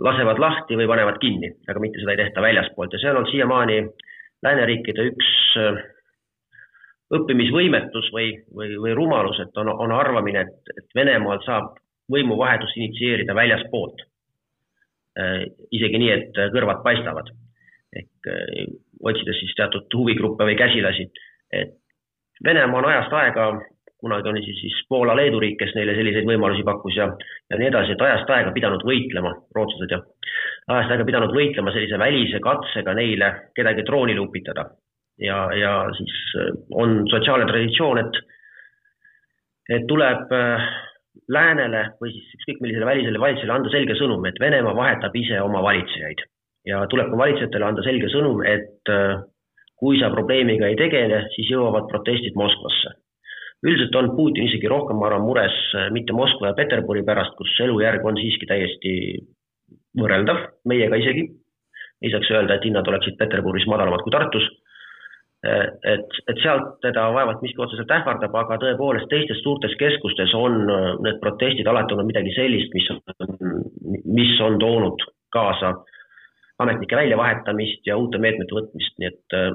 lasevad 0.00 0.40
lahti 0.40 0.78
või 0.80 0.88
panevad 0.88 1.20
kinni, 1.20 1.52
aga 1.68 1.80
mitte 1.80 2.00
seda 2.00 2.14
ei 2.14 2.22
tehta 2.22 2.40
väljaspoolt 2.40 2.96
ja 2.96 3.02
see 3.02 3.10
on 3.10 3.20
olnud 3.20 3.32
siiamaani 3.32 3.76
lääneriikide 4.46 5.04
üks 5.10 5.30
äh, 5.60 5.82
õppimisvõimetus 7.14 8.08
või, 8.16 8.32
või, 8.56 8.72
või 8.80 8.96
rumalus, 8.96 9.40
et 9.44 9.60
on, 9.60 9.68
on 9.68 9.92
arvamine, 9.92 10.46
et, 10.48 10.74
et 10.78 10.96
Venemaal 10.96 11.44
saab 11.44 11.76
võimuvahetust 12.12 12.80
initsieerida 12.80 13.36
väljaspoolt 13.36 14.00
isegi 15.16 16.00
nii, 16.00 16.10
et 16.10 16.40
äh, 16.40 16.50
kõrvad 16.54 16.82
paistavad. 16.86 17.30
ehk 17.94 18.26
äh, 18.26 18.66
otsides 19.04 19.38
siis 19.38 19.54
teatud 19.54 19.92
huvigruppe 19.94 20.44
või 20.48 20.56
käsilasi, 20.58 21.10
et 21.52 21.76
Venemaa 22.44 22.80
on 22.80 22.88
ajast 22.88 23.12
aega, 23.14 23.44
kunagi 24.02 24.28
oli 24.28 24.40
siis, 24.42 24.56
siis 24.58 24.78
Poola-Leedu 24.90 25.38
riik, 25.38 25.54
kes 25.60 25.70
neile 25.76 25.94
selliseid 25.94 26.26
võimalusi 26.26 26.64
pakkus 26.66 26.96
ja, 26.98 27.06
ja 27.50 27.58
nii 27.60 27.68
edasi, 27.70 27.94
et 27.94 28.02
ajast 28.02 28.32
aega 28.34 28.50
pidanud 28.56 28.82
võitlema, 28.84 29.30
rootslased 29.54 29.94
ja, 29.94 30.00
ajast 30.74 30.96
aega 30.96 31.06
pidanud 31.06 31.34
võitlema 31.36 31.72
sellise 31.72 32.00
välise 32.02 32.40
katsega 32.42 32.96
neile 32.98 33.30
kedagi 33.54 33.86
troonile 33.86 34.24
upitada. 34.24 34.66
ja, 35.22 35.38
ja 35.54 35.76
siis 35.94 36.14
on 36.74 37.04
sotsiaalne 37.06 37.46
traditsioon, 37.46 38.02
et, 38.02 38.18
et 39.78 39.86
tuleb 39.86 40.34
äh, 40.34 40.66
läänele 41.30 41.82
või 42.00 42.12
siis 42.12 42.32
ükskõik 42.38 42.62
millisele 42.62 42.86
välisele 42.88 43.20
valitsusele 43.20 43.54
anda 43.54 43.70
selge 43.72 43.96
sõnum, 43.98 44.24
et 44.28 44.40
Venemaa 44.40 44.74
vahetab 44.76 45.14
ise 45.16 45.40
oma 45.42 45.62
valitsejaid 45.64 46.24
ja 46.68 46.82
tuleb 46.90 47.12
ka 47.12 47.20
valitsejatele 47.20 47.68
anda 47.68 47.84
selge 47.86 48.10
sõnum, 48.12 48.42
et 48.48 48.92
äh, 48.92 49.22
kui 49.80 50.00
sa 50.00 50.10
probleemiga 50.12 50.68
ei 50.70 50.78
tegele, 50.80 51.24
siis 51.36 51.50
jõuavad 51.52 51.88
protestid 51.90 52.36
Moskvasse. 52.40 52.98
üldiselt 53.64 53.94
on 53.96 54.10
Putin 54.16 54.44
isegi 54.44 54.68
rohkem, 54.68 54.98
ma 55.00 55.08
arvan, 55.08 55.24
mures 55.24 55.56
äh, 55.74 55.88
mitte 55.92 56.12
Moskva 56.16 56.50
ja 56.50 56.58
Peterburi 56.58 57.04
pärast, 57.04 57.36
kus 57.38 57.54
elujärg 57.60 58.04
on 58.04 58.18
siiski 58.20 58.48
täiesti 58.50 58.92
võrreldav, 60.00 60.40
meiega 60.64 61.00
isegi. 61.00 61.30
ei 62.02 62.10
saaks 62.12 62.30
öelda, 62.30 62.54
et 62.54 62.64
hinnad 62.64 62.88
oleksid 62.88 63.16
Peterburis 63.16 63.64
madalamad 63.70 64.02
kui 64.04 64.12
Tartus 64.12 64.44
et, 65.44 66.16
et 66.28 66.40
sealt 66.42 66.78
teda 66.84 67.08
vaevalt 67.14 67.42
miski 67.44 67.60
otseselt 67.60 67.90
ähvardab, 67.96 68.36
aga 68.40 68.56
tõepoolest 68.62 69.10
teistes 69.10 69.42
suurtes 69.44 69.74
keskustes 69.80 70.32
on 70.38 70.62
äh, 70.72 70.86
need 71.04 71.20
protestid 71.22 71.68
alati 71.68 71.94
olnud 71.96 72.08
midagi 72.08 72.32
sellist, 72.36 72.72
mis 72.76 72.88
on, 72.94 73.02
mis 74.04 74.34
on 74.44 74.58
toonud 74.62 75.04
kaasa 75.34 75.74
ametnike 76.64 76.96
väljavahetamist 76.96 77.86
ja 77.86 77.98
uute 78.00 78.20
meetmete 78.22 78.56
võtmist, 78.56 78.96
nii 79.02 79.10
et 79.10 79.38
äh, 79.38 79.52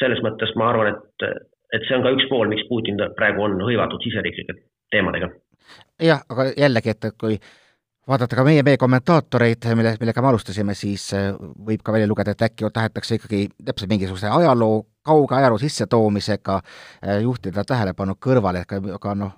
selles 0.00 0.22
mõttes 0.24 0.54
ma 0.56 0.70
arvan, 0.72 0.94
et, 0.94 1.28
et 1.74 1.86
see 1.88 1.98
on 1.98 2.06
ka 2.06 2.14
üks 2.16 2.28
pool, 2.30 2.48
miks 2.50 2.66
Putin 2.70 3.00
praegu 3.18 3.44
on 3.44 3.58
hõivatud 3.64 4.04
siseriiklike 4.06 4.56
teemadega. 4.94 5.30
jah, 6.02 6.22
aga 6.32 6.52
jällegi, 6.56 6.94
et 6.94 7.10
kui 7.20 7.40
vaadata 8.08 8.36
ka 8.36 8.44
meie, 8.44 8.62
meie 8.64 8.78
kommentaatoreid, 8.80 9.68
mille, 9.76 9.96
millega 10.00 10.22
me 10.24 10.30
alustasime, 10.30 10.74
siis 10.78 11.10
äh, 11.16 11.32
võib 11.66 11.82
ka 11.84 11.92
välja 11.92 12.08
lugeda, 12.08 12.32
et 12.32 12.46
äkki 12.48 12.70
tahetakse 12.72 13.18
ikkagi 13.18 13.48
täpselt 13.64 13.90
mingisuguse 13.90 14.30
ajaloo, 14.32 14.86
kauge 15.04 15.36
ajaloo 15.36 15.58
sissetoomisega 15.60 16.60
äh, 16.60 17.20
juhtida 17.24 17.64
tähelepanu 17.68 18.16
kõrvale, 18.24 18.64
aga, 18.64 18.80
aga 18.96 19.14
noh, 19.18 19.34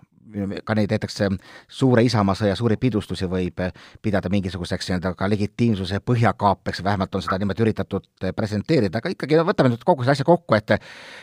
ka 0.65 0.77
neid 0.79 0.93
näiteks 0.95 1.21
äh, 1.27 1.35
suure 1.81 2.05
Isamaasõja 2.07 2.55
suuri 2.59 2.77
pidustusi 2.79 3.27
võib 3.31 3.59
pidada 4.03 4.31
mingisuguseks 4.31 4.91
nii-öelda 4.93 5.15
ka 5.19 5.31
legitiimsuse 5.31 5.99
põhjakaapeks, 6.07 6.85
vähemalt 6.87 7.19
on 7.19 7.27
seda 7.27 7.41
niimoodi 7.43 7.67
üritatud 7.67 8.31
presenteerida, 8.37 9.03
aga 9.03 9.15
ikkagi 9.17 9.41
no 9.41 9.49
võtame 9.51 9.75
nüüd 9.75 9.83
kogu 9.87 10.07
selle 10.07 10.15
asja 10.15 10.29
kokku, 10.29 10.55
et 10.55 10.79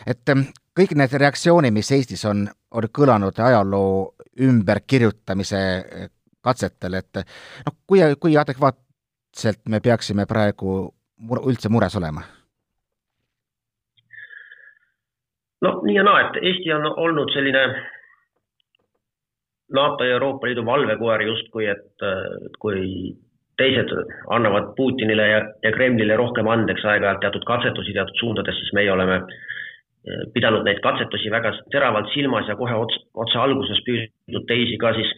et 0.06 0.36
kõik 0.78 0.94
need 1.00 1.16
reaktsioonid, 1.24 1.72
mis 1.74 1.90
Eestis 1.96 2.28
on, 2.28 2.44
on 2.76 2.92
kõlanud 2.92 3.40
ajaloo 3.40 4.14
ümberkirjutamise 4.44 5.58
katsetel, 6.44 6.98
et 7.00 7.22
noh, 7.66 7.76
kui, 7.86 8.02
kui 8.20 8.36
adekvaatselt 8.38 9.64
me 9.68 9.80
peaksime 9.84 10.26
praegu 10.26 10.80
mure, 11.18 11.44
üldse 11.50 11.70
mures 11.72 11.96
olema? 11.98 12.24
no 15.62 15.78
nii 15.82 15.96
ja 15.96 16.04
naa, 16.06 16.26
et 16.26 16.42
Eesti 16.42 16.72
on 16.72 16.86
olnud 16.86 17.32
selline 17.34 17.62
NATO 19.74 20.04
ja 20.04 20.16
Euroopa 20.16 20.46
Liidu 20.46 20.64
valvekoer 20.64 21.22
justkui, 21.26 21.66
et 21.66 22.06
kui 22.62 23.16
teised 23.58 23.92
annavad 24.30 24.72
Putinile 24.76 25.28
ja, 25.28 25.40
ja 25.62 25.72
Kremlile 25.74 26.16
rohkem 26.16 26.48
andeks 26.48 26.84
aeg-ajalt 26.86 27.20
teatud 27.24 27.44
katsetusi 27.48 27.94
teatud 27.96 28.20
suundades, 28.20 28.58
siis 28.62 28.74
meie 28.78 28.92
oleme 28.92 29.18
eh, 29.18 30.22
pidanud 30.34 30.64
neid 30.66 30.80
katsetusi 30.84 31.32
väga 31.34 31.52
teravalt 31.74 32.12
silmas 32.14 32.48
ja 32.48 32.56
kohe 32.60 32.76
otse, 32.78 33.02
otse 33.18 33.40
alguses 33.42 33.82
püüdnud 33.88 34.46
teisi 34.50 34.78
ka 34.80 34.94
siis 34.96 35.10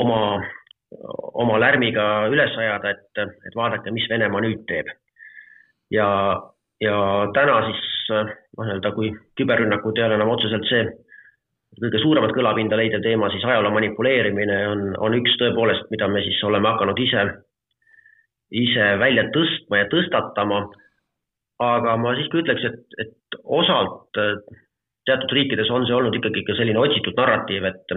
oma 0.00 0.18
oma 1.40 1.58
lärmiga 1.60 2.06
üles 2.32 2.56
ajada, 2.58 2.92
et, 2.92 3.22
et 3.48 3.56
vaadake, 3.56 3.92
mis 3.94 4.08
Venemaa 4.10 4.42
nüüd 4.44 4.66
teeb. 4.68 4.90
ja, 5.92 6.08
ja 6.80 6.96
täna 7.36 7.56
siis 7.68 7.86
noh, 8.12 8.34
nii-öelda 8.66 8.92
kui 8.96 9.12
küberrünnakud 9.38 9.98
ei 9.98 10.06
ole 10.06 10.18
enam 10.18 10.32
otseselt 10.34 10.68
see 10.68 10.84
kõige 11.80 12.02
suuremat 12.02 12.34
kõlapinda 12.36 12.76
leidev 12.76 13.00
teema, 13.04 13.30
siis 13.32 13.44
ajaloo 13.48 13.72
manipuleerimine 13.72 14.58
on, 14.68 14.82
on 15.00 15.16
üks 15.16 15.38
tõepoolest, 15.40 15.88
mida 15.94 16.08
me 16.12 16.20
siis 16.24 16.40
oleme 16.44 16.68
hakanud 16.68 16.98
ise, 17.00 17.22
ise 18.62 18.88
välja 19.00 19.24
tõstma 19.32 19.80
ja 19.80 19.88
tõstatama. 19.92 20.66
aga 21.62 21.94
ma 21.96 22.12
siiski 22.18 22.42
ütleks, 22.42 22.64
et, 22.66 22.96
et 22.98 23.40
osalt 23.44 24.20
teatud 25.06 25.32
riikides 25.32 25.70
on 25.70 25.86
see 25.86 25.94
olnud 25.94 26.14
ikkagi 26.18 26.42
ka 26.44 26.56
selline 26.58 26.80
otsitud 26.82 27.16
narratiiv, 27.16 27.64
et, 27.70 27.96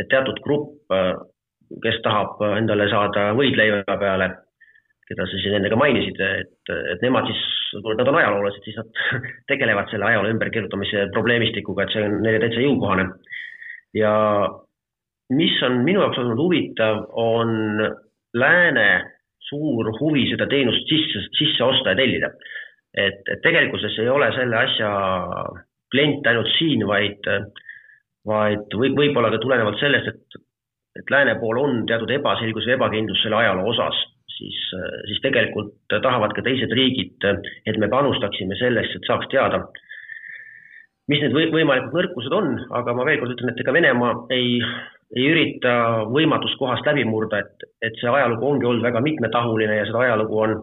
et 0.00 0.08
teatud 0.08 0.40
grupp, 0.44 0.94
kes 1.82 2.00
tahab 2.04 2.40
endale 2.56 2.88
saada 2.92 3.30
võidleiva 3.36 3.96
peale, 4.00 4.28
keda 5.08 5.26
sa 5.28 5.40
siis 5.40 5.54
enne 5.56 5.70
ka 5.72 5.78
mainisid, 5.80 6.20
et, 6.20 6.72
et 6.94 7.04
nemad 7.04 7.28
siis, 7.28 7.40
nad 7.98 8.08
on 8.08 8.18
ajaloolased, 8.20 8.64
siis 8.64 8.78
nad 8.80 9.00
tegelevad 9.52 9.90
selle 9.92 10.08
ajaloo 10.08 10.32
ümberkirjutamise 10.32 11.08
probleemistikuga, 11.16 11.86
et 11.86 11.94
see 11.96 12.04
on 12.06 12.20
neile 12.24 12.42
täitsa 12.44 12.64
jõukohane. 12.64 13.08
ja 13.96 14.12
mis 15.32 15.56
on 15.66 15.82
minu 15.86 16.02
jaoks 16.04 16.20
olnud 16.22 16.40
huvitav, 16.40 17.04
on 17.18 17.82
lääne 18.36 18.88
suur 19.48 19.90
huvi 20.00 20.26
seda 20.30 20.46
teenust 20.48 20.88
sisse, 20.88 21.26
sisse 21.38 21.64
osta 21.64 21.92
ja 21.92 22.00
tellida. 22.00 22.32
et, 22.96 23.20
et 23.32 23.40
tegelikkuses 23.44 23.98
ei 23.98 24.08
ole 24.12 24.28
selle 24.36 24.56
asja 24.56 24.90
klient 25.92 26.26
ainult 26.28 26.48
siin, 26.58 26.84
vaid, 26.88 27.28
vaid 28.28 28.74
võib, 28.78 28.96
võib-olla 28.98 29.32
ka 29.32 29.40
tulenevalt 29.42 29.80
sellest, 29.80 30.10
et, 30.12 30.42
et 31.00 31.10
lääne 31.10 31.36
pool 31.40 31.60
on 31.62 31.84
teatud 31.90 32.10
ebaselgus 32.14 32.66
või 32.68 32.76
ebakindlus 32.76 33.22
selle 33.24 33.40
ajaloo 33.40 33.70
osas, 33.72 33.98
siis, 34.36 34.58
siis 35.08 35.22
tegelikult 35.24 35.74
tahavad 35.90 36.34
ka 36.36 36.44
teised 36.46 36.72
riigid, 36.76 37.16
et 37.66 37.80
me 37.80 37.90
panustaksime 37.92 38.58
sellesse, 38.60 38.98
et 38.98 39.08
saaks 39.10 39.30
teada, 39.32 39.64
mis 41.10 41.22
need 41.22 41.34
või, 41.34 41.48
võimalikud 41.52 41.98
nõrkused 41.98 42.34
on, 42.36 42.52
aga 42.78 42.94
ma 42.96 43.06
veel 43.08 43.22
kord 43.22 43.34
ütlen, 43.34 43.52
et 43.52 43.62
ega 43.62 43.74
Venemaa 43.74 44.12
ei, 44.34 44.60
ei 45.16 45.30
ürita 45.32 45.72
võimatust 46.12 46.58
kohast 46.60 46.86
läbi 46.88 47.04
murda, 47.08 47.42
et, 47.42 47.66
et 47.82 47.98
see 48.00 48.10
ajalugu 48.10 48.52
ongi 48.52 48.68
olnud 48.68 48.86
väga 48.86 49.02
mitmetahuline 49.04 49.80
ja 49.80 49.88
seda 49.88 50.06
ajalugu 50.06 50.44
on 50.46 50.54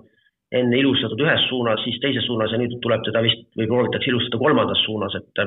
enne 0.55 0.79
ilustatud 0.79 1.19
ühes 1.21 1.43
suunas, 1.49 1.83
siis 1.83 1.99
teises 2.01 2.25
suunas 2.25 2.53
ja 2.53 2.57
nüüd 2.57 2.79
tuleb 2.81 3.03
teda 3.05 3.21
vist 3.21 3.43
või 3.59 3.67
proovitakse 3.69 4.09
ilustada 4.09 4.41
kolmandas 4.41 4.81
suunas, 4.87 5.19
et 5.19 5.43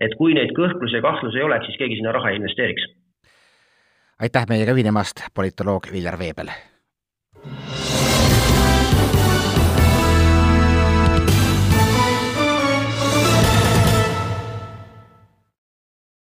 et 0.00 0.14
kui 0.18 0.34
neid 0.34 0.52
kõhklusi 0.56 0.98
ja 0.98 1.02
kahtlusi 1.02 1.38
ei 1.38 1.46
oleks, 1.48 1.66
siis 1.66 1.78
keegi 1.78 1.98
sinna 2.00 2.12
raha 2.12 2.30
ei 2.30 2.40
investeeriks. 2.42 2.86
aitäh 4.20 4.46
meiega 4.48 4.72
ühinemast, 4.72 5.26
politoloog 5.34 5.92
Viljar 5.92 6.18
Veebel 6.18 6.50